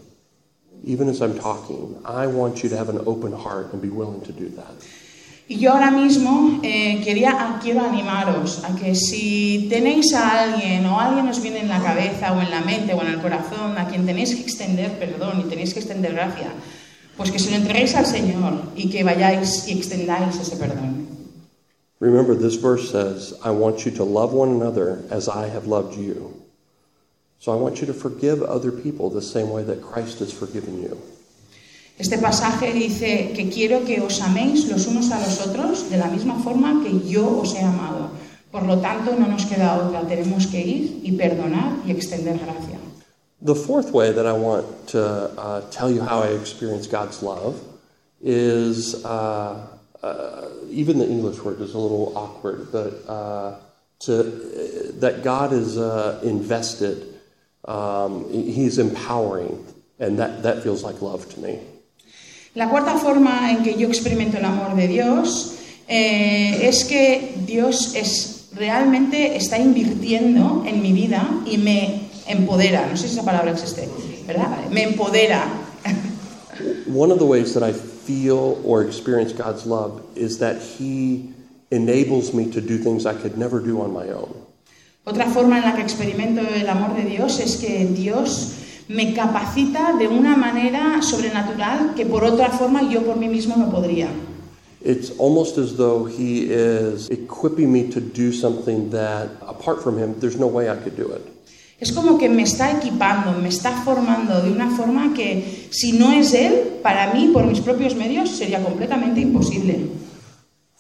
even 0.83 1.09
as 1.09 1.21
I'm 1.21 1.37
talking, 1.37 2.01
I 2.05 2.27
want 2.27 2.63
you 2.63 2.69
to 2.69 2.77
have 2.77 2.87
an 2.87 3.01
open 3.05 3.33
heart 3.33 3.73
and 3.73 3.81
be 3.81 3.89
willing 3.89 4.21
to 4.21 4.31
do 4.31 4.47
that. 4.55 4.71
Y 5.51 5.59
yo 5.59 5.73
ahora 5.73 5.91
mismo 5.91 6.61
eh, 6.63 7.01
quería, 7.03 7.59
quiero 7.61 7.81
animaros 7.81 8.63
a 8.63 8.73
que 8.73 8.95
si 8.95 9.67
tenéis 9.69 10.13
a 10.13 10.43
alguien 10.43 10.85
o 10.85 10.97
alguien 10.97 11.27
os 11.27 11.41
viene 11.41 11.59
en 11.59 11.67
la 11.67 11.83
cabeza 11.83 12.31
o 12.31 12.39
en 12.39 12.49
la 12.49 12.61
mente 12.61 12.93
o 12.93 13.01
en 13.01 13.09
el 13.09 13.19
corazón 13.19 13.77
a 13.77 13.89
quien 13.89 14.05
tenéis 14.05 14.33
que 14.33 14.43
extender 14.43 14.97
perdón 14.97 15.41
y 15.41 15.49
tenéis 15.49 15.73
que 15.73 15.81
extender 15.81 16.13
gracia, 16.13 16.53
pues 17.17 17.31
que 17.31 17.37
se 17.37 17.49
lo 17.51 17.57
entreguéis 17.57 17.95
al 17.95 18.05
Señor 18.05 18.63
y 18.77 18.89
que 18.89 19.03
vayáis 19.03 19.67
y 19.67 19.73
extendáis 19.73 20.39
ese 20.39 20.55
perdón. 20.55 21.05
Remember, 21.99 22.33
this 22.33 22.55
verse 22.55 22.89
says, 22.89 23.33
I 23.43 23.51
want 23.51 23.85
you 23.85 23.91
to 23.97 24.05
love 24.05 24.31
one 24.31 24.51
another 24.51 25.03
as 25.11 25.27
I 25.27 25.49
have 25.49 25.67
loved 25.67 25.97
you. 25.97 26.31
So 27.39 27.51
I 27.51 27.57
want 27.57 27.81
you 27.81 27.87
to 27.87 27.93
forgive 27.93 28.41
other 28.41 28.71
people 28.71 29.09
the 29.09 29.21
same 29.21 29.49
way 29.49 29.63
that 29.63 29.81
Christ 29.81 30.19
has 30.19 30.31
forgiven 30.31 30.81
you. 30.81 30.97
Este 32.01 32.17
pasaje 32.17 32.73
dice 32.73 33.31
que 33.35 33.47
quiero 33.47 33.85
que 33.85 34.01
os 34.01 34.21
améis 34.21 34.67
los 34.67 34.87
unos 34.87 35.11
a 35.11 35.19
los 35.19 35.39
otros 35.45 35.87
de 35.87 35.97
la 35.97 36.07
misma 36.07 36.33
forma 36.41 36.81
que 36.83 37.07
yo 37.07 37.41
os 37.41 37.53
he 37.53 37.61
amado. 37.61 38.09
Por 38.51 38.63
lo 38.63 38.79
tanto, 38.79 39.15
no 39.15 39.27
nos 39.27 39.45
queda 39.45 39.77
otra, 39.77 40.01
tenemos 40.07 40.47
que 40.47 40.59
ir 40.59 41.01
y 41.03 41.11
perdonar 41.11 41.77
y 41.85 41.91
extender 41.91 42.39
gracia. 42.39 42.79
The 43.43 43.53
fourth 43.53 43.93
way 43.93 44.11
that 44.13 44.25
I 44.25 44.33
want 44.33 44.65
to 44.87 45.29
uh, 45.37 45.61
tell 45.69 45.91
you 45.91 46.01
how 46.01 46.23
I 46.23 46.29
experience 46.29 46.87
God's 46.87 47.21
love 47.21 47.61
is 48.19 49.05
uh, 49.05 49.67
uh, 50.01 50.47
even 50.71 50.97
the 50.97 51.07
English 51.07 51.39
word 51.43 51.61
is 51.61 51.75
a 51.75 51.77
little 51.77 52.13
awkward, 52.15 52.71
but 52.71 53.07
uh, 53.07 53.53
to 54.07 54.23
that 55.01 55.21
God 55.23 55.53
is 55.53 55.77
uh, 55.77 56.19
invested, 56.23 57.13
um, 57.65 58.25
He's 58.33 58.79
empowering, 58.79 59.63
and 59.99 60.17
that, 60.17 60.41
that 60.41 60.63
feels 60.63 60.83
like 60.83 60.99
love 61.03 61.29
to 61.35 61.39
me. 61.39 61.59
La 62.53 62.69
cuarta 62.69 62.95
forma 62.95 63.51
en 63.51 63.63
que 63.63 63.77
yo 63.77 63.87
experimento 63.87 64.37
el 64.37 64.43
amor 64.43 64.75
de 64.75 64.87
Dios 64.87 65.55
eh, 65.87 66.67
es 66.67 66.83
que 66.83 67.33
Dios 67.45 67.95
es, 67.95 68.49
realmente 68.53 69.37
está 69.37 69.57
invirtiendo 69.57 70.63
en 70.67 70.81
mi 70.81 70.91
vida 70.91 71.29
y 71.45 71.57
me 71.57 72.09
empodera. 72.27 72.87
No 72.89 72.97
sé 72.97 73.07
si 73.07 73.13
esa 73.13 73.23
palabra 73.23 73.51
existe, 73.51 73.87
¿verdad? 74.27 74.49
Vale, 74.49 74.69
Me 74.69 74.83
empodera. 74.83 75.45
One 76.93 77.13
of 77.13 77.19
the 77.19 77.25
ways 77.25 77.53
that 77.53 77.63
I 77.63 77.71
feel 77.71 78.59
or 78.65 78.83
experience 78.83 79.33
God's 79.33 79.65
love 79.65 80.01
is 80.15 80.37
that 80.39 80.57
He 80.57 81.29
enables 81.71 82.33
me 82.33 82.51
to 82.51 82.59
do 82.59 82.77
things 82.77 83.05
I 83.05 83.13
could 83.13 83.37
never 83.37 83.61
do 83.61 83.81
on 83.81 83.93
my 83.93 84.11
own. 84.11 84.35
Otra 85.05 85.25
forma 85.27 85.57
en 85.57 85.63
la 85.63 85.75
que 85.75 85.81
experimento 85.81 86.41
el 86.41 86.69
amor 86.69 86.95
de 86.95 87.05
Dios 87.05 87.39
es 87.39 87.57
que 87.57 87.85
Dios 87.85 88.53
me 88.93 89.13
capacita 89.13 89.93
de 89.97 90.07
una 90.07 90.35
manera 90.35 91.01
sobrenatural 91.01 91.93
que 91.95 92.05
por 92.05 92.23
otra 92.23 92.49
forma 92.49 92.89
yo 92.89 93.03
por 93.03 93.17
mí 93.17 93.27
mismo 93.27 93.55
no 93.55 93.69
podría. 93.69 94.07
It's 94.83 95.11
almost 95.19 95.57
as 95.57 95.75
though 95.75 96.05
He 96.05 96.49
is 96.49 97.07
equipping 97.09 97.71
me 97.71 97.83
to 97.89 98.01
do 98.01 98.31
something 98.33 98.89
that, 98.89 99.29
apart 99.41 99.83
from 99.83 99.97
Him, 99.97 100.15
there's 100.19 100.37
no 100.37 100.47
way 100.47 100.69
I 100.69 100.75
could 100.75 100.97
do 100.97 101.13
it. 101.13 101.21
Es 101.79 101.91
como 101.91 102.17
que 102.17 102.29
me 102.29 102.43
está 102.43 102.71
equipando, 102.71 103.31
me 103.39 103.49
está 103.49 103.71
formando 103.83 104.41
de 104.41 104.51
una 104.51 104.69
forma 104.75 105.13
que 105.13 105.67
si 105.71 105.93
no 105.93 106.11
es 106.11 106.33
Él, 106.33 106.79
para 106.83 107.13
mí, 107.13 107.29
por 107.31 107.45
mis 107.45 107.59
propios 107.59 107.95
medios, 107.95 108.29
sería 108.29 108.63
completamente 108.63 109.21
imposible. 109.21 109.87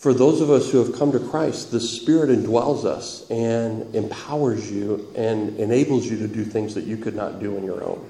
For 0.01 0.15
those 0.15 0.41
of 0.41 0.49
us 0.49 0.71
who 0.71 0.79
have 0.79 0.97
come 0.97 1.11
to 1.11 1.19
Christ, 1.19 1.69
the 1.69 1.79
Spirit 1.79 2.31
indwells 2.31 2.85
us 2.85 3.29
and 3.29 3.85
empowers 3.93 4.65
you 4.65 5.05
and 5.15 5.55
enables 5.59 6.07
you 6.07 6.17
to 6.17 6.27
do 6.27 6.43
things 6.43 6.73
that 6.73 6.85
you 6.85 6.97
could 6.97 7.15
not 7.15 7.39
do 7.39 7.55
on 7.55 7.63
your 7.63 7.83
own. 7.83 8.01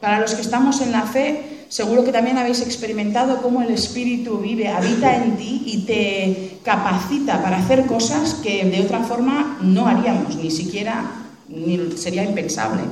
Para 0.00 0.20
los 0.20 0.34
que 0.34 0.42
estamos 0.42 0.80
en 0.80 0.90
la 0.90 1.06
fe, 1.06 1.66
seguro 1.68 2.02
que 2.02 2.10
también 2.10 2.36
habéis 2.36 2.62
experimentado 2.62 3.40
cómo 3.42 3.62
el 3.62 3.70
Espíritu 3.70 4.38
vive, 4.38 4.66
habita 4.66 5.14
en 5.22 5.36
ti 5.36 5.62
y 5.66 5.86
te 5.86 6.58
capacita 6.64 7.40
para 7.40 7.58
hacer 7.58 7.86
cosas 7.86 8.34
que 8.42 8.64
de 8.64 8.80
otra 8.80 9.04
forma 9.04 9.60
no 9.62 9.86
haríamos, 9.86 10.34
ni 10.34 10.50
siquiera 10.50 11.12
ni 11.46 11.92
sería 11.96 12.24
impensable. 12.24 12.82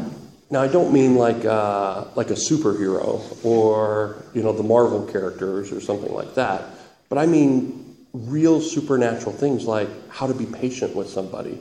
Now, 0.48 0.62
I 0.62 0.68
don't 0.68 0.92
mean 0.92 1.16
like 1.16 1.44
uh, 1.44 2.04
like 2.14 2.30
a 2.30 2.36
superhero 2.36 3.20
or 3.42 4.22
you 4.32 4.44
know 4.44 4.52
the 4.52 4.62
Marvel 4.62 5.02
characters 5.10 5.72
or 5.72 5.80
something 5.80 6.14
like 6.14 6.36
that, 6.36 6.62
but 7.08 7.18
I 7.18 7.26
mean 7.26 7.87
real 8.12 8.60
supernatural 8.60 9.32
things 9.32 9.64
like 9.64 9.88
how 10.08 10.26
to 10.26 10.34
be 10.34 10.46
patient 10.46 10.94
with 10.94 11.08
somebody, 11.08 11.58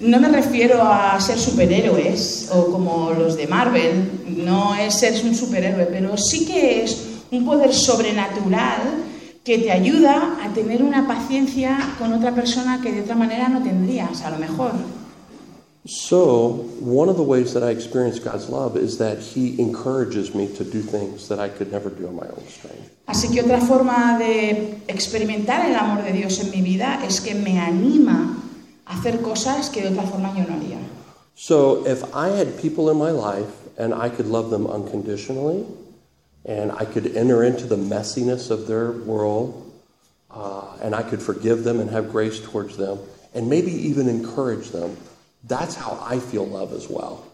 No 0.00 0.20
me 0.20 0.28
refiero 0.28 0.80
a 0.80 1.20
ser 1.20 1.38
superhéroes 1.38 2.48
o 2.52 2.70
como 2.70 3.10
los 3.12 3.36
de 3.36 3.46
Marvel, 3.48 4.22
no 4.28 4.74
es 4.74 4.94
ser 4.94 5.20
un 5.24 5.34
superhéroe, 5.34 5.86
pero 5.86 6.16
sí 6.16 6.46
que 6.46 6.84
es 6.84 6.96
un 7.32 7.44
poder 7.44 7.74
sobrenatural 7.74 8.80
que 9.44 9.58
te 9.58 9.72
ayuda 9.72 10.38
a 10.42 10.54
tener 10.54 10.82
una 10.82 11.06
paciencia 11.06 11.76
con 11.98 12.12
otra 12.12 12.32
persona 12.32 12.80
que 12.80 12.92
de 12.92 13.00
otra 13.02 13.16
manera 13.16 13.48
no 13.48 13.62
tendrías, 13.62 14.22
a 14.22 14.30
lo 14.30 14.38
mejor. 14.38 14.72
So, 15.86 16.68
one 16.80 17.08
of 17.08 17.16
the 17.16 17.22
ways 17.22 17.54
that 17.54 17.62
I 17.62 17.70
experience 17.70 18.18
God's 18.18 18.50
love 18.50 18.76
is 18.76 18.98
that 18.98 19.18
He 19.18 19.58
encourages 19.58 20.34
me 20.34 20.46
to 20.56 20.64
do 20.64 20.82
things 20.82 21.28
that 21.28 21.40
I 21.40 21.48
could 21.48 21.72
never 21.72 21.88
do 21.88 22.06
on 22.06 22.16
my 22.16 22.26
own 22.26 22.46
strength. 22.48 22.90
Así 23.06 23.32
que 23.32 23.42
otra 23.42 23.60
forma 23.60 24.18
de 24.18 24.82
experimentar 24.88 25.64
el 25.64 25.74
amor 25.74 26.04
de 26.04 26.12
Dios 26.12 26.38
en 26.40 26.50
mi 26.50 26.60
vida 26.60 27.02
es 27.02 27.20
que 27.20 27.34
me 27.34 27.58
anima 27.58 28.36
a 28.84 28.98
hacer 28.98 29.22
cosas 29.22 29.70
que 29.70 29.80
de 29.80 29.88
otra 29.88 30.02
forma 30.02 30.34
yo 30.36 30.44
no 30.44 30.56
haría. 30.56 30.78
So, 31.34 31.86
if 31.86 32.04
I 32.14 32.28
had 32.28 32.60
people 32.60 32.90
in 32.90 32.98
my 32.98 33.10
life 33.10 33.50
and 33.78 33.94
I 33.94 34.10
could 34.10 34.26
love 34.26 34.50
them 34.50 34.66
unconditionally, 34.66 35.64
and 36.44 36.72
I 36.72 36.84
could 36.84 37.16
enter 37.16 37.42
into 37.42 37.66
the 37.66 37.76
messiness 37.76 38.50
of 38.50 38.66
their 38.66 38.92
world, 38.92 39.72
uh, 40.30 40.76
and 40.82 40.94
I 40.94 41.02
could 41.02 41.22
forgive 41.22 41.64
them 41.64 41.80
and 41.80 41.88
have 41.88 42.10
grace 42.10 42.38
towards 42.38 42.76
them, 42.76 42.98
and 43.32 43.48
maybe 43.48 43.72
even 43.72 44.08
encourage 44.08 44.68
them, 44.70 44.96
that's 45.46 45.76
how 45.76 45.98
I 46.04 46.18
feel 46.18 46.46
love 46.46 46.72
as 46.72 46.88
well. 46.88 47.30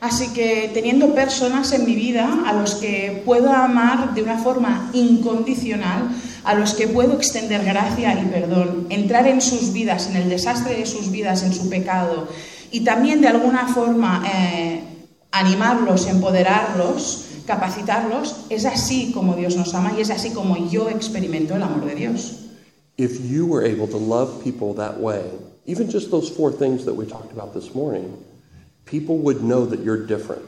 Así 0.00 0.28
que 0.28 0.70
teniendo 0.72 1.12
personas 1.12 1.72
en 1.72 1.84
mi 1.84 1.96
vida 1.96 2.44
a 2.46 2.52
los 2.52 2.76
que 2.76 3.20
puedo 3.24 3.52
amar 3.52 4.14
de 4.14 4.22
una 4.22 4.38
forma 4.38 4.90
incondicional, 4.92 6.10
a 6.44 6.54
los 6.54 6.74
que 6.74 6.86
puedo 6.86 7.14
extender 7.14 7.64
gracia 7.64 8.14
y 8.14 8.26
perdón, 8.26 8.86
entrar 8.90 9.26
en 9.26 9.40
sus 9.40 9.72
vidas, 9.72 10.06
en 10.08 10.16
el 10.16 10.28
desastre 10.28 10.76
de 10.76 10.86
sus 10.86 11.10
vidas, 11.10 11.42
en 11.42 11.52
su 11.52 11.68
pecado, 11.68 12.28
y 12.70 12.80
también 12.80 13.20
de 13.20 13.28
alguna 13.28 13.66
forma 13.66 14.22
eh, 14.32 14.82
animarlos, 15.32 16.06
empoderarlos, 16.06 17.24
capacitarlos, 17.44 18.44
es 18.50 18.66
así 18.66 19.10
como 19.12 19.34
Dios 19.34 19.56
nos 19.56 19.74
ama 19.74 19.94
y 19.98 20.02
es 20.02 20.10
así 20.10 20.30
como 20.30 20.70
yo 20.70 20.88
experimento 20.90 21.56
el 21.56 21.62
amor 21.62 21.84
de 21.84 21.94
Dios. 21.96 22.47
If 22.98 23.20
you 23.20 23.46
were 23.46 23.62
able 23.64 23.86
to 23.86 23.96
love 23.96 24.42
people 24.42 24.74
that 24.74 24.98
way, 24.98 25.30
even 25.66 25.88
just 25.88 26.10
those 26.10 26.28
four 26.28 26.50
things 26.50 26.84
that 26.84 26.94
we 26.94 27.06
talked 27.06 27.30
about 27.30 27.54
this 27.54 27.72
morning, 27.72 28.24
people 28.86 29.18
would 29.18 29.40
know 29.40 29.64
that 29.66 29.78
you're 29.84 30.04
different. 30.04 30.42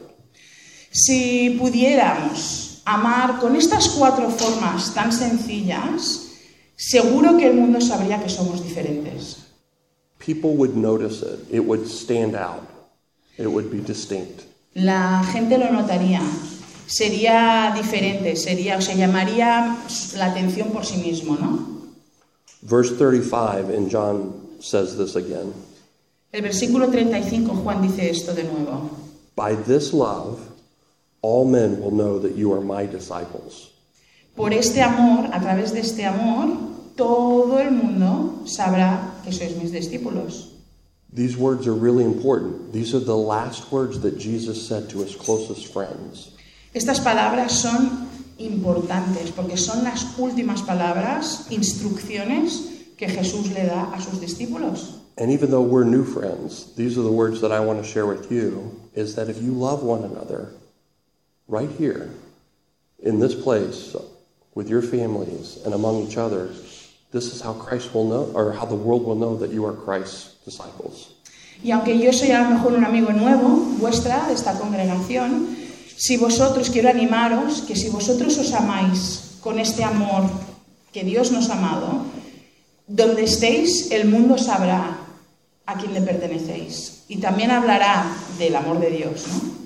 Si 0.91 1.57
pudiéramos 1.57 2.81
amar 2.85 3.39
con 3.39 3.55
estas 3.55 3.87
cuatro 3.95 4.29
formas 4.29 4.93
tan 4.93 5.13
sencillas, 5.13 6.27
seguro 6.75 7.37
que 7.37 7.47
el 7.47 7.53
mundo 7.53 7.79
sabría 7.79 8.21
que 8.21 8.27
somos 8.27 8.61
diferentes. 8.61 9.47
People 10.19 10.57
would 10.57 10.75
notice 10.75 11.21
it, 11.23 11.39
it 11.49 11.63
would 11.63 11.87
stand 11.87 12.35
out, 12.35 12.67
it 13.37 13.47
would 13.47 13.71
be 13.71 13.79
distinct. 13.79 14.43
La 14.75 15.23
gente 15.23 15.57
lo 15.57 15.71
notaría, 15.71 16.21
sería 16.85 17.71
diferente, 17.73 18.35
sería, 18.35 18.75
o 18.75 18.81
se 18.81 18.97
llamaría 18.97 19.77
la 20.17 20.25
atención 20.25 20.71
por 20.71 20.85
sí 20.85 20.97
mismo, 20.97 21.37
¿no? 21.37 21.70
Verse 22.63 22.95
35 22.95 23.69
in 23.69 23.89
John 23.89 24.57
says 24.59 24.97
this 24.97 25.15
again 25.15 25.53
El 26.33 26.41
versículo 26.43 26.89
35, 26.89 27.61
Juan 27.61 27.81
dice 27.81 28.09
esto 28.09 28.33
de 28.33 28.43
nuevo. 28.43 28.89
By 29.35 29.55
this 29.55 29.91
love, 29.93 30.39
all 31.21 31.45
men 31.45 31.81
will 31.81 31.91
know 31.91 32.19
that 32.19 32.35
you 32.35 32.53
are 32.53 32.61
my 32.61 32.85
disciples. 32.85 33.71
Por 34.35 34.53
este 34.53 34.77
amor, 34.77 35.25
a 35.33 35.39
través 35.41 35.73
de 35.73 35.79
este 35.81 36.05
amor, 36.05 36.57
todo 36.95 37.57
el 37.57 37.71
mundo 37.71 38.45
sabrá 38.45 39.11
que 39.25 39.33
sois 39.33 39.57
mis 39.57 39.71
discípulos. 39.71 40.51
These 41.11 41.35
words 41.35 41.67
are 41.67 41.73
really 41.73 42.05
important. 42.05 42.71
These 42.71 42.95
are 42.95 42.99
the 42.99 43.17
last 43.17 43.69
words 43.69 43.99
that 43.99 44.17
Jesus 44.17 44.65
said 44.65 44.89
to 44.91 44.99
his 44.99 45.15
closest 45.15 45.73
friends. 45.73 46.31
Estas 46.73 47.01
palabras 47.01 47.51
son 47.51 48.07
importantes 48.45 49.31
porque 49.31 49.57
son 49.57 49.83
las 49.83 50.17
últimas 50.17 50.61
palabras, 50.61 51.47
instrucciones 51.49 52.69
que 52.97 53.07
Jesús 53.07 53.51
le 53.51 53.65
da 53.65 53.91
a 53.93 54.01
sus 54.01 54.19
discípulos. 54.19 54.97
And 55.17 55.31
even 55.31 55.51
though 55.51 55.61
we're 55.61 55.83
new 55.83 56.03
friends, 56.03 56.73
these 56.75 56.97
are 56.97 57.03
the 57.03 57.11
words 57.11 57.41
that 57.41 57.51
I 57.51 57.59
want 57.59 57.83
to 57.83 57.87
share 57.87 58.05
with 58.05 58.31
you 58.31 58.79
is 58.95 59.15
that 59.15 59.29
if 59.29 59.41
you 59.41 59.51
love 59.51 59.83
one 59.83 60.03
another 60.03 60.49
right 61.47 61.69
here 61.77 62.09
in 63.03 63.19
this 63.19 63.35
place 63.35 63.95
with 64.55 64.69
your 64.69 64.81
families 64.81 65.59
and 65.65 65.73
among 65.73 66.07
each 66.07 66.17
other, 66.17 66.49
this 67.11 67.33
is 67.33 67.41
how 67.41 67.53
Christ 67.53 67.93
will 67.93 68.07
know 68.07 68.31
or 68.33 68.53
how 68.53 68.65
the 68.65 68.75
world 68.75 69.03
will 69.05 69.15
know 69.15 69.35
that 69.37 69.51
you 69.51 69.65
are 69.65 69.73
Christ's 69.73 70.35
disciples. 70.45 71.13
Y 71.63 71.71
aunque 71.71 71.95
yo 71.95 72.11
soy 72.11 72.31
a 72.31 72.41
lo 72.41 72.49
mejor 72.49 72.73
un 72.73 72.85
amigo 72.85 73.11
nuevo 73.11 73.47
vuestra 73.79 74.27
de 74.27 74.33
esta 74.33 74.57
congregación, 74.57 75.60
si 76.01 76.17
vosotros 76.17 76.71
quiero 76.71 76.89
animaros 76.89 77.61
que 77.61 77.75
si 77.75 77.89
vosotros 77.89 78.35
os 78.39 78.53
amáis 78.53 79.37
con 79.39 79.59
este 79.59 79.83
amor 79.83 80.25
que 80.91 81.03
Dios 81.03 81.31
nos 81.31 81.51
ha 81.51 81.53
amado, 81.53 82.01
donde 82.87 83.23
estéis 83.23 83.91
el 83.91 84.09
mundo 84.09 84.35
sabrá 84.39 84.97
a 85.67 85.77
quién 85.77 85.93
le 85.93 86.01
pertenecéis 86.01 87.03
y 87.07 87.17
también 87.17 87.51
hablará 87.51 88.17
del 88.39 88.55
amor 88.55 88.79
de 88.79 88.89
Dios, 88.89 89.27
¿no? 89.27 89.61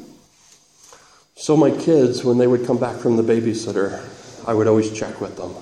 So 1.38 1.56
my 1.56 1.72
kids, 1.72 2.26
when 2.26 2.38
they 2.38 2.48
would 2.48 2.66
come 2.68 2.80
back 2.80 2.98
from 2.98 3.16
the 3.16 3.24
babysitter, 3.24 4.02
I 4.46 4.54
would 4.54 4.68
always 4.68 4.92
check 4.92 5.22
with 5.22 5.38
them. 5.38 5.56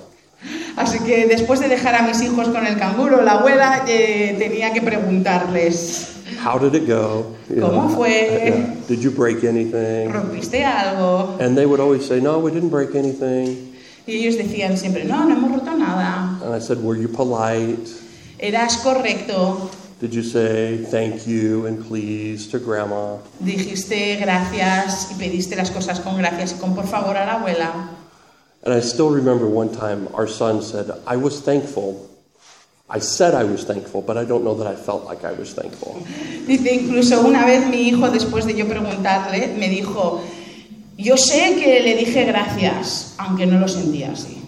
Así 0.74 0.98
que 0.98 1.26
después 1.26 1.60
de 1.60 1.68
dejar 1.68 1.94
a 1.94 2.02
mis 2.02 2.20
hijos 2.20 2.48
con 2.48 2.66
el 2.66 2.76
canguro, 2.76 3.22
la 3.22 3.38
abuela 3.38 3.84
eh, 3.86 4.34
tenía 4.38 4.72
que 4.72 4.82
preguntarles, 4.82 6.14
How 6.44 6.58
did 6.58 6.74
it 6.74 6.86
go? 6.86 7.34
You 7.48 7.62
¿Cómo 7.62 7.94
fue? 7.94 8.10
yeah. 8.10 8.74
Did 8.86 9.02
you 9.02 9.10
break 9.10 9.44
anything? 9.44 10.12
¿rompiste 10.12 10.62
algo? 10.64 11.38
And 11.40 11.56
they 11.56 11.64
would 11.64 11.80
always 11.80 12.06
say, 12.06 12.20
No, 12.20 12.38
we 12.38 12.50
didn't 12.50 12.68
break 12.70 12.94
anything. 12.94 13.72
Y 14.06 14.16
ellos 14.16 14.36
decían 14.36 14.76
siempre, 14.76 15.04
no, 15.04 15.24
no 15.24 15.34
hemos 15.34 15.50
roto 15.52 15.74
nada. 15.76 16.38
And 16.44 16.54
I 16.54 16.58
said, 16.58 16.82
Were 16.82 16.96
you 16.96 17.08
polite? 17.08 17.88
Eras 18.38 18.76
correcto, 18.82 19.70
Did 20.00 20.12
you 20.12 20.22
say 20.22 20.84
thank 20.90 21.26
you 21.26 21.64
and 21.66 21.82
please 21.86 22.46
to 22.48 22.58
grandma? 22.58 23.18
dijiste 23.40 24.16
gracias 24.20 25.12
y 25.12 25.14
pediste 25.14 25.56
las 25.56 25.70
cosas 25.70 26.00
con 26.00 26.18
gracias 26.18 26.52
y 26.52 26.60
con 26.60 26.74
por 26.74 26.86
favor 26.86 27.16
a 27.16 27.24
la 27.24 27.40
abuela. 27.40 27.88
And 28.64 28.74
I 28.74 28.80
still 28.80 29.08
remember 29.10 29.46
one 29.46 29.70
time 29.70 30.08
our 30.14 30.26
son 30.26 30.60
said, 30.60 30.90
I 31.06 31.16
was 31.16 31.40
thankful. 31.40 32.10
I 32.94 33.00
said 33.00 33.34
I 33.34 33.42
was 33.42 33.64
thankful, 33.64 34.02
but 34.02 34.16
I 34.16 34.24
don't 34.24 34.44
know 34.44 34.54
that 34.54 34.68
I 34.68 34.76
felt 34.76 35.04
like 35.04 35.24
I 35.24 35.32
was 35.32 35.52
thankful. 35.52 36.00
Dice, 36.46 36.72
incluso 36.72 37.26
una 37.26 37.44
vez 37.44 37.66
mi 37.66 37.88
hijo, 37.88 38.08
después 38.10 38.46
de 38.46 38.54
yo 38.54 38.66
preguntarle, 38.68 39.48
me 39.58 39.68
dijo, 39.68 40.20
yo 40.96 41.16
sé 41.16 41.56
que 41.56 41.80
le 41.82 41.96
dije 41.96 42.24
gracias, 42.24 43.14
aunque 43.18 43.46
no 43.46 43.58
lo 43.58 43.66
sentía 43.66 44.12
así. 44.12 44.40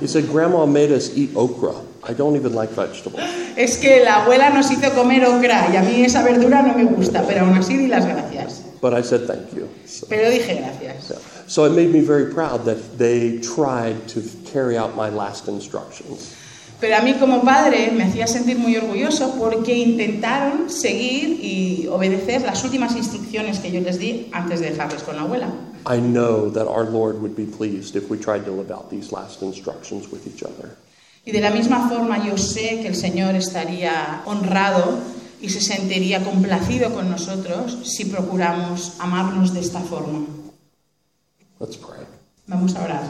He 0.00 0.06
said, 0.06 0.28
Grandma 0.30 0.66
made 0.66 0.90
us 0.92 1.16
eat 1.16 1.30
okra. 1.34 1.72
I 2.06 2.12
don't 2.12 2.36
even 2.36 2.52
like 2.52 2.70
vegetables. 2.74 3.24
Es 3.56 3.78
que 3.78 4.04
la 4.04 4.24
abuela 4.24 4.50
nos 4.50 4.70
hizo 4.70 4.92
comer 4.94 5.24
okra 5.24 5.70
y 5.72 5.76
a 5.76 5.82
mí 5.82 6.04
esa 6.04 6.22
verdura 6.22 6.60
no 6.60 6.74
me 6.74 6.84
gusta, 6.84 7.24
pero 7.26 7.46
aún 7.46 7.56
así 7.56 7.78
di 7.78 7.86
las 7.88 8.04
gracias. 8.04 8.62
But 8.82 8.92
I 8.92 9.00
said, 9.02 9.26
Thank 9.26 9.54
you. 9.54 9.70
So, 9.86 10.06
Pero 10.10 10.28
dije 10.30 10.56
gracias. 10.56 11.08
yeah. 11.08 11.16
So 11.46 11.64
it 11.64 11.72
made 11.72 11.90
me 11.90 12.00
very 12.00 12.30
proud 12.30 12.66
that 12.66 12.98
they 12.98 13.38
tried 13.38 14.06
to 14.08 14.20
carry 14.52 14.76
out 14.76 14.94
my 14.94 15.08
last 15.08 15.48
instructions. 15.48 16.36
Pero 16.84 16.98
a 16.98 17.00
mí 17.00 17.14
como 17.14 17.42
padre 17.42 17.90
me 17.92 18.04
hacía 18.04 18.26
sentir 18.26 18.58
muy 18.58 18.76
orgulloso 18.76 19.36
porque 19.38 19.74
intentaron 19.74 20.68
seguir 20.68 21.40
y 21.42 21.86
obedecer 21.86 22.42
las 22.42 22.62
últimas 22.62 22.94
instrucciones 22.94 23.58
que 23.58 23.72
yo 23.72 23.80
les 23.80 23.98
di 23.98 24.28
antes 24.32 24.60
de 24.60 24.68
dejarles 24.68 25.02
con 25.02 25.16
la 25.16 25.22
abuela. 25.22 25.48
I 25.86 25.98
know 25.98 26.50
that 26.50 26.66
our 26.66 26.84
Lord 26.84 27.22
would 27.22 27.34
be 27.34 27.46
pleased 27.46 27.96
if 27.96 28.10
we 28.10 28.18
tried 28.18 28.44
to 28.44 28.50
live 28.50 28.70
out 28.70 28.90
these 28.90 29.12
last 29.12 29.40
instructions 29.40 30.12
with 30.12 30.26
each 30.26 30.42
other. 30.42 30.76
Y 31.24 31.32
de 31.32 31.40
la 31.40 31.48
misma 31.48 31.88
forma 31.88 32.22
yo 32.22 32.36
sé 32.36 32.80
que 32.82 32.88
el 32.88 32.96
Señor 32.96 33.34
estaría 33.34 34.20
honrado 34.26 34.98
y 35.40 35.48
se 35.48 35.62
sentiría 35.62 36.22
complacido 36.22 36.92
con 36.92 37.10
nosotros 37.10 37.78
si 37.84 38.04
procuramos 38.04 38.96
amarnos 38.98 39.54
de 39.54 39.60
esta 39.60 39.80
forma. 39.80 40.26
Let's 41.60 41.78
pray. 41.78 42.04
Vamos 42.46 42.76
a 42.76 42.84
orar. 42.84 43.04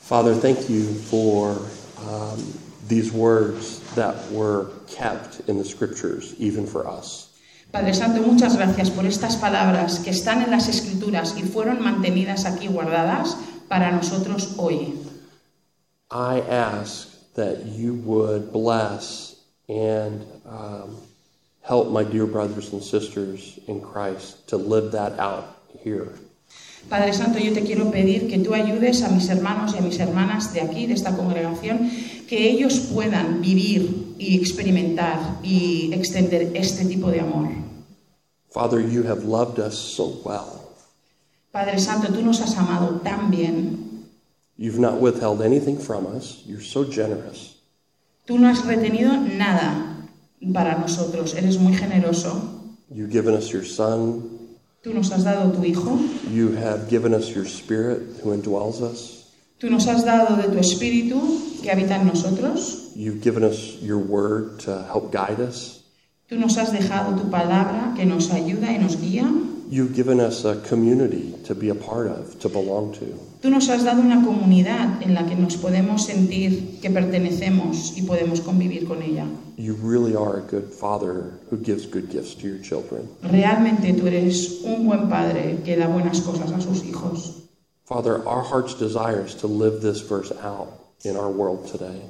Father, 0.00 0.34
thank 0.34 0.70
you 0.70 0.94
for 1.10 1.58
um, 1.98 2.63
these 2.88 3.12
words 3.12 3.80
that 3.94 4.14
were 4.30 4.70
kept 4.86 5.40
in 5.48 5.58
the 5.58 5.64
scriptures, 5.64 6.34
even 6.38 6.66
for 6.66 6.86
us. 6.86 7.30
Padre 7.72 7.92
Santo, 7.92 8.22
muchas 8.22 8.56
gracias 8.56 8.90
por 8.90 9.04
estas 9.04 9.36
palabras 9.36 9.98
que 9.98 10.10
están 10.10 10.42
en 10.42 10.50
las 10.50 10.68
Escrituras 10.68 11.34
y 11.36 11.42
fueron 11.42 11.82
mantenidas 11.82 12.44
aquí 12.44 12.68
guardadas 12.68 13.36
para 13.68 13.90
nosotros 13.90 14.54
hoy. 14.58 14.94
I 16.10 16.40
ask 16.42 17.08
that 17.34 17.66
you 17.66 17.94
would 18.04 18.52
bless 18.52 19.34
and 19.68 20.24
um, 20.46 20.96
help 21.62 21.90
my 21.90 22.04
dear 22.04 22.26
brothers 22.26 22.72
and 22.72 22.82
sisters 22.82 23.58
in 23.66 23.80
Christ 23.80 24.46
to 24.48 24.56
live 24.56 24.92
that 24.92 25.18
out 25.18 25.58
here. 25.82 26.12
Padre 26.88 27.12
Santo, 27.14 27.38
yo 27.38 27.54
te 27.54 27.62
quiero 27.62 27.90
pedir 27.90 28.28
que 28.28 28.38
tú 28.38 28.52
ayudes 28.52 29.02
a 29.02 29.08
mis 29.08 29.28
hermanos 29.30 29.72
y 29.74 29.78
a 29.78 29.80
mis 29.80 29.98
hermanas 29.98 30.52
de 30.52 30.60
aquí, 30.60 30.86
de 30.86 30.92
esta 30.92 31.16
congregación, 31.16 31.90
que 32.28 32.50
ellos 32.50 32.78
puedan 32.92 33.40
vivir 33.40 34.14
y 34.18 34.38
experimentar 34.38 35.38
y 35.42 35.92
extender 35.92 36.52
este 36.54 36.84
tipo 36.84 37.10
de 37.10 37.20
amor. 37.20 37.48
Father, 38.50 38.80
you 38.80 39.02
have 39.02 39.24
loved 39.24 39.58
us 39.58 39.76
so 39.76 40.20
well. 40.24 40.60
Padre 41.52 41.78
Santo, 41.78 42.12
tú 42.12 42.22
nos 42.22 42.40
has 42.40 42.56
amado 42.56 43.00
tan 43.02 43.30
bien. 43.30 44.06
You've 44.56 44.78
not 44.78 45.00
withheld 45.00 45.42
anything 45.42 45.78
from 45.78 46.06
us. 46.06 46.42
You're 46.46 46.62
so 46.62 46.84
generous. 46.84 47.56
Tú 48.26 48.38
no 48.38 48.48
has 48.48 48.64
retenido 48.64 49.12
nada 49.16 50.08
para 50.52 50.78
nosotros. 50.78 51.34
Eres 51.34 51.58
muy 51.58 51.74
generoso. 51.74 52.40
You've 52.90 53.10
given 53.10 53.34
us 53.34 53.50
your 53.52 53.64
Son. 53.64 54.30
Tú 54.82 54.94
nos 54.94 55.10
has 55.10 55.24
dado 55.24 55.50
tu 55.52 55.64
Hijo. 55.64 55.98
You 56.30 56.52
have 56.52 56.88
given 56.88 57.12
us 57.14 57.34
your 57.34 57.46
Spirit 57.46 58.20
who 58.22 58.32
indwells 58.32 58.80
us. 58.80 59.23
Tú 59.64 59.70
nos 59.70 59.86
has 59.86 60.04
dado 60.04 60.36
de 60.36 60.48
tu 60.48 60.58
Espíritu 60.58 61.16
que 61.62 61.72
habita 61.72 61.96
en 61.96 62.06
nosotros. 62.06 62.90
You've 62.94 63.22
given 63.22 63.42
us 63.42 63.78
your 63.80 63.96
Word 63.96 64.58
to 64.66 64.84
help 64.92 65.10
guide 65.10 65.40
us. 65.40 65.84
Tú 66.28 66.36
nos 66.38 66.58
has 66.58 66.70
dejado 66.70 67.16
tu 67.16 67.30
palabra 67.30 67.94
que 67.96 68.04
nos 68.04 68.30
ayuda 68.30 68.70
y 68.72 68.78
nos 68.78 69.00
guía. 69.00 69.24
You've 69.70 69.94
given 69.94 70.20
us 70.20 70.44
a 70.44 70.56
community 70.68 71.34
to 71.46 71.54
be 71.54 71.70
a 71.70 71.74
part 71.74 72.08
of, 72.08 72.38
to 72.40 72.50
belong 72.50 72.92
to. 72.98 73.06
Tú 73.40 73.48
nos 73.48 73.70
has 73.70 73.84
dado 73.84 74.02
una 74.02 74.22
comunidad 74.22 75.02
en 75.02 75.14
la 75.14 75.24
que 75.24 75.34
nos 75.34 75.56
podemos 75.56 76.04
sentir 76.04 76.78
que 76.82 76.90
pertenecemos 76.90 77.96
y 77.96 78.02
podemos 78.02 78.42
convivir 78.42 78.86
con 78.86 79.00
ella. 79.00 79.24
You 79.56 79.78
really 79.82 80.14
are 80.14 80.40
a 80.40 80.42
good 80.42 80.74
Father 80.74 81.40
who 81.50 81.56
gives 81.56 81.86
good 81.86 82.10
gifts 82.10 82.34
to 82.34 82.46
your 82.46 82.60
children. 82.60 83.08
Realmente 83.22 83.94
tú 83.94 84.06
eres 84.08 84.60
un 84.62 84.84
buen 84.84 85.08
padre 85.08 85.60
que 85.64 85.74
da 85.78 85.86
buenas 85.86 86.20
cosas 86.20 86.52
a 86.52 86.60
sus 86.60 86.84
hijos. 86.84 87.43
Father, 87.84 88.26
our 88.26 88.42
heart's 88.42 88.72
desire 88.72 89.26
is 89.26 89.34
to 89.36 89.46
live 89.46 89.82
this 89.82 90.00
verse 90.00 90.32
out 90.40 90.72
in 91.04 91.16
our 91.16 91.30
world 91.30 91.68
today. 91.68 92.00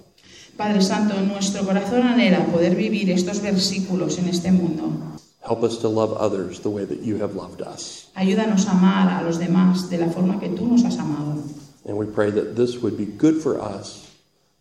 Padre 0.57 0.81
Santo, 0.81 1.21
nuestro 1.21 1.65
corazón 1.65 2.07
anhela 2.07 2.47
poder 2.47 2.77
vivir 2.77 3.11
estos 3.11 3.41
versículos 3.41 4.19
en 4.19 4.29
este 4.29 4.53
mundo. 4.53 4.93
Help 5.41 5.65
us 5.65 5.79
to 5.79 5.89
love 5.89 6.13
others 6.13 6.61
the 6.61 6.71
way 6.71 6.85
that 6.85 7.01
you 7.01 7.17
have 7.19 7.35
loved 7.35 7.61
us. 7.61 8.07
Ayúdanos 8.15 8.69
a 8.69 8.71
amar 8.71 9.21
a 9.21 9.25
los 9.25 9.39
demás 9.41 9.91
de 9.91 9.99
la 9.99 10.07
forma 10.07 10.39
que 10.39 10.49
tú 10.49 10.65
nos 10.65 10.85
has 10.85 10.97
amado. 10.97 11.43
And 11.85 11.99
we 11.99 12.07
pray 12.07 12.31
that 12.31 12.55
this 12.55 12.79
would 12.81 12.97
be 12.97 13.07
good 13.07 13.43
for 13.43 13.61
us, 13.61 14.09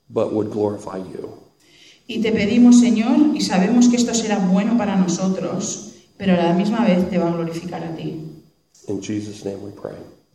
but 0.09 0.33
would 0.33 0.49
glorify 0.49 0.97
you. 0.97 1.37
Y 2.07 2.23
te 2.23 2.31
pedimos, 2.31 2.79
Señor, 2.79 3.35
y 3.35 3.41
sabemos 3.41 3.87
que 3.87 3.97
esto 3.97 4.15
será 4.15 4.39
bueno 4.39 4.79
para 4.79 4.95
nosotros, 4.95 5.93
pero 6.17 6.33
a 6.33 6.37
la 6.37 6.53
misma 6.53 6.83
vez 6.83 7.07
te 7.07 7.19
va 7.19 7.29
a 7.29 7.33
glorificar 7.33 7.83
a 7.83 7.95
ti. 7.95 8.19
In 8.87 8.99
Jesus' 8.99 9.45
name 9.45 9.61
we 9.61 9.71
pray. 9.71 9.95